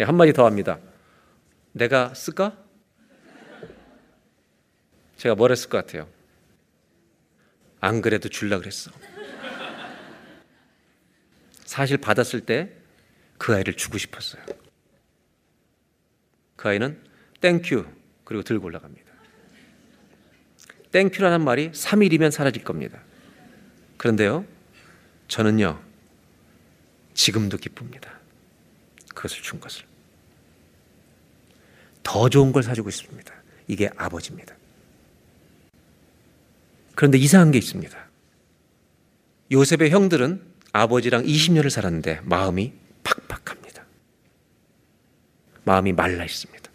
한마디 0.04 0.32
더 0.32 0.46
합니다. 0.46 0.78
내가 1.72 2.14
쓸까? 2.14 2.56
제가 5.16 5.34
뭘 5.34 5.50
했을 5.50 5.68
것 5.68 5.78
같아요? 5.78 6.08
안 7.80 8.00
그래도 8.00 8.28
줄라 8.28 8.58
그랬어. 8.58 8.90
사실 11.64 11.96
받았을 11.98 12.40
때 12.40 12.80
그 13.40 13.54
아이를 13.54 13.72
주고 13.72 13.96
싶었어요. 13.96 14.44
그 16.56 16.68
아이는 16.68 17.02
thank 17.40 17.69
you 17.69 17.86
그리고 18.22 18.42
들고 18.42 18.66
올라갑니다. 18.66 19.10
thank 20.92 21.10
you라는 21.10 21.42
말이 21.42 21.70
3일이면 21.70 22.32
사라질 22.32 22.62
겁니다. 22.62 23.00
그런데요, 23.96 24.44
저는요, 25.28 25.82
지금도 27.14 27.56
기쁩니다. 27.56 28.20
그것을 29.14 29.42
준 29.42 29.58
것을. 29.58 29.89
더 32.10 32.28
좋은 32.28 32.50
걸 32.50 32.64
사주고 32.64 32.88
있습니다. 32.88 33.32
이게 33.68 33.88
아버지입니다. 33.96 34.56
그런데 36.96 37.18
이상한 37.18 37.52
게 37.52 37.58
있습니다. 37.58 37.96
요셉의 39.52 39.90
형들은 39.90 40.42
아버지랑 40.72 41.22
20년을 41.22 41.70
살았는데 41.70 42.22
마음이 42.24 42.72
팍팍합니다. 43.04 43.84
마음이 45.62 45.92
말라 45.92 46.24
있습니다. 46.24 46.68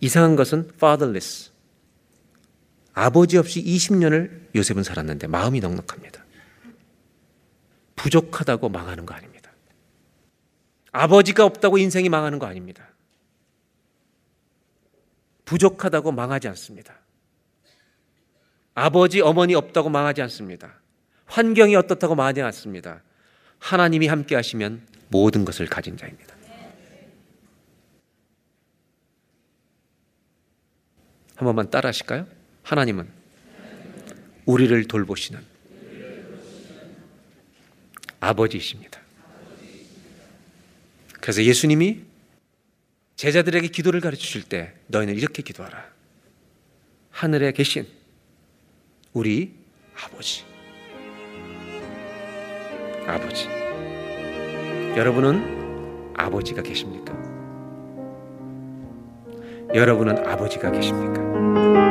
이상한 0.00 0.34
것은 0.34 0.72
fatherless. 0.74 1.52
아버지 2.92 3.38
없이 3.38 3.62
20년을 3.62 4.48
요셉은 4.56 4.82
살았는데 4.82 5.28
마음이 5.28 5.60
넉넉합니다. 5.60 6.24
부족하다고 7.94 8.68
망하는 8.68 9.06
거 9.06 9.14
아닙니다. 9.14 9.52
아버지가 10.90 11.44
없다고 11.44 11.78
인생이 11.78 12.08
망하는 12.08 12.40
거 12.40 12.46
아닙니다. 12.46 12.90
부족하다고 15.50 16.12
망하지 16.12 16.46
않습니다. 16.48 16.94
아버지, 18.72 19.20
어머니 19.20 19.56
없다고 19.56 19.88
망하지 19.88 20.22
않습니다. 20.22 20.74
환경이 21.26 21.74
어떻다고 21.74 22.14
망하지 22.14 22.40
않습니다. 22.42 23.02
하나님이 23.58 24.06
함께 24.06 24.36
하시면 24.36 24.86
모든 25.08 25.44
것을 25.44 25.66
가진 25.66 25.96
자입니다. 25.96 26.36
한 31.34 31.46
번만 31.46 31.68
따라 31.68 31.88
하실까요? 31.88 32.28
하나님은 32.62 33.08
우리를 34.46 34.84
돌보시는 34.86 35.44
아버지이십니다. 38.20 39.00
그래서 41.20 41.42
예수님이 41.42 42.09
제자들에게 43.20 43.68
기도를 43.68 44.00
가르쳐 44.00 44.22
주실 44.22 44.44
때 44.44 44.72
너희는 44.86 45.14
이렇게 45.14 45.42
기도하라. 45.42 45.84
하늘에 47.10 47.52
계신 47.52 47.86
우리 49.12 49.52
아버지. 50.02 50.42
아버지. 53.06 53.46
여러분은 54.96 56.14
아버지가 56.16 56.62
계십니까? 56.62 57.12
여러분은 59.74 60.26
아버지가 60.26 60.72
계십니까? 60.72 61.89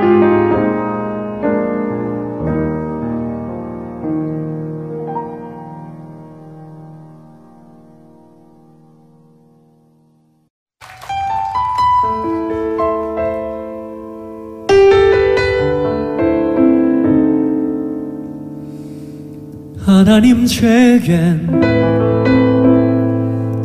제겐 20.60 21.48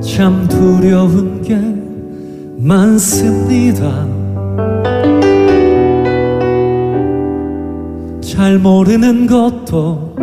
참 0.01 0.47
두려운 0.47 1.43
게 1.43 1.59
많습니다. 2.57 4.07
잘 8.21 8.61
모르는 8.61 9.27
것도 9.27 10.15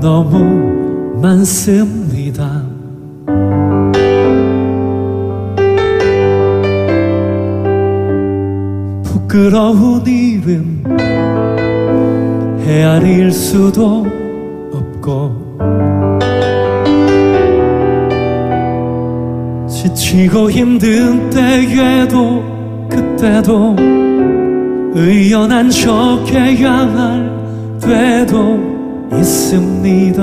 너무 0.00 1.20
많습니다. 1.20 2.62
부끄러운 9.04 10.06
일은 10.06 10.82
헤아릴 12.64 13.30
수도 13.30 14.23
지치고 19.84 20.50
힘든 20.50 21.28
때에도 21.28 22.42
그때도 22.88 23.76
의연한 24.94 25.68
척해야 25.68 26.72
할 26.72 27.30
때도 27.82 29.08
있습니다. 29.12 30.22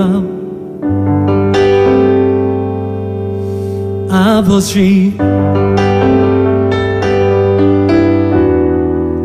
아버지 4.09 5.15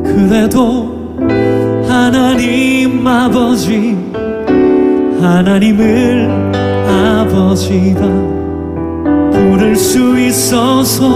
그래도 0.04 1.16
하나님 1.88 3.06
아버지 3.06 3.96
하나님을 5.18 6.28
아버지라 6.86 8.35
부를 9.56 9.74
수 9.74 10.18
있어서 10.20 11.08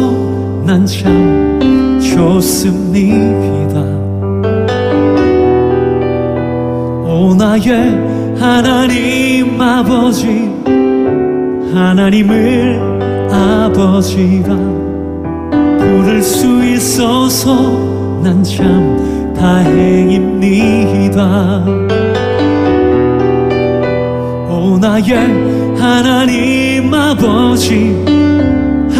난 0.65 0.87
참 0.87 2.01
좋습니다. 2.01 3.79
오 7.07 7.35
나의 7.37 7.69
하나님 8.39 9.61
아버지 9.61 10.51
하나님을 11.75 12.81
아버지라. 13.31 14.57
부를 15.79 16.23
수 16.23 16.65
있어서 16.65 17.55
난 18.23 18.43
참 18.43 19.35
다행입니다. 19.37 21.19
오 24.49 24.79
나의 24.79 25.77
하나님 25.79 26.95
아버지 26.95 28.20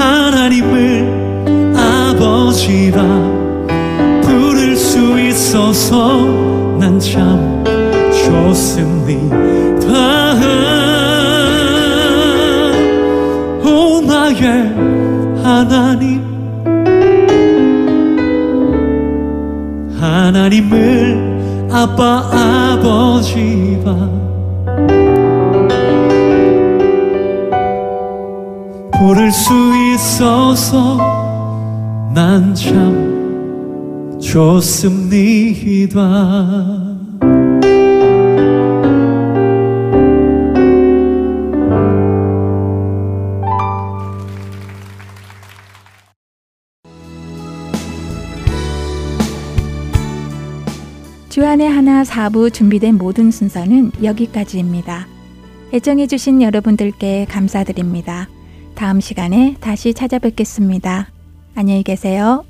하나님을 0.01 1.75
아버지라 1.77 3.03
부를 4.23 4.75
수 4.75 5.21
있어서 5.21 6.25
난 6.79 6.99
참 6.99 7.63
좋습니다. 8.25 9.87
오 13.65 14.01
나의 14.01 14.75
하나님. 15.43 16.21
하나님을 20.01 21.69
아빠 21.71 22.31
아버지가 22.33 24.20
부를 29.01 29.33
수 29.33 29.51
있어서 29.95 30.99
난 32.13 32.55
참 32.55 34.19
좋습니다. 34.21 36.01
주안의 51.31 51.71
하나 51.71 52.05
사부 52.05 52.51
준비된 52.51 52.99
모든 52.99 53.31
순서는 53.31 53.93
여기까지입니다. 54.03 55.07
애청해주신 55.73 56.43
여러분들께 56.43 57.25
감사드립니다. 57.31 58.29
다음 58.81 58.99
시간에 58.99 59.57
다시 59.61 59.93
찾아뵙겠습니다. 59.93 61.09
안녕히 61.55 61.83
계세요. 61.83 62.47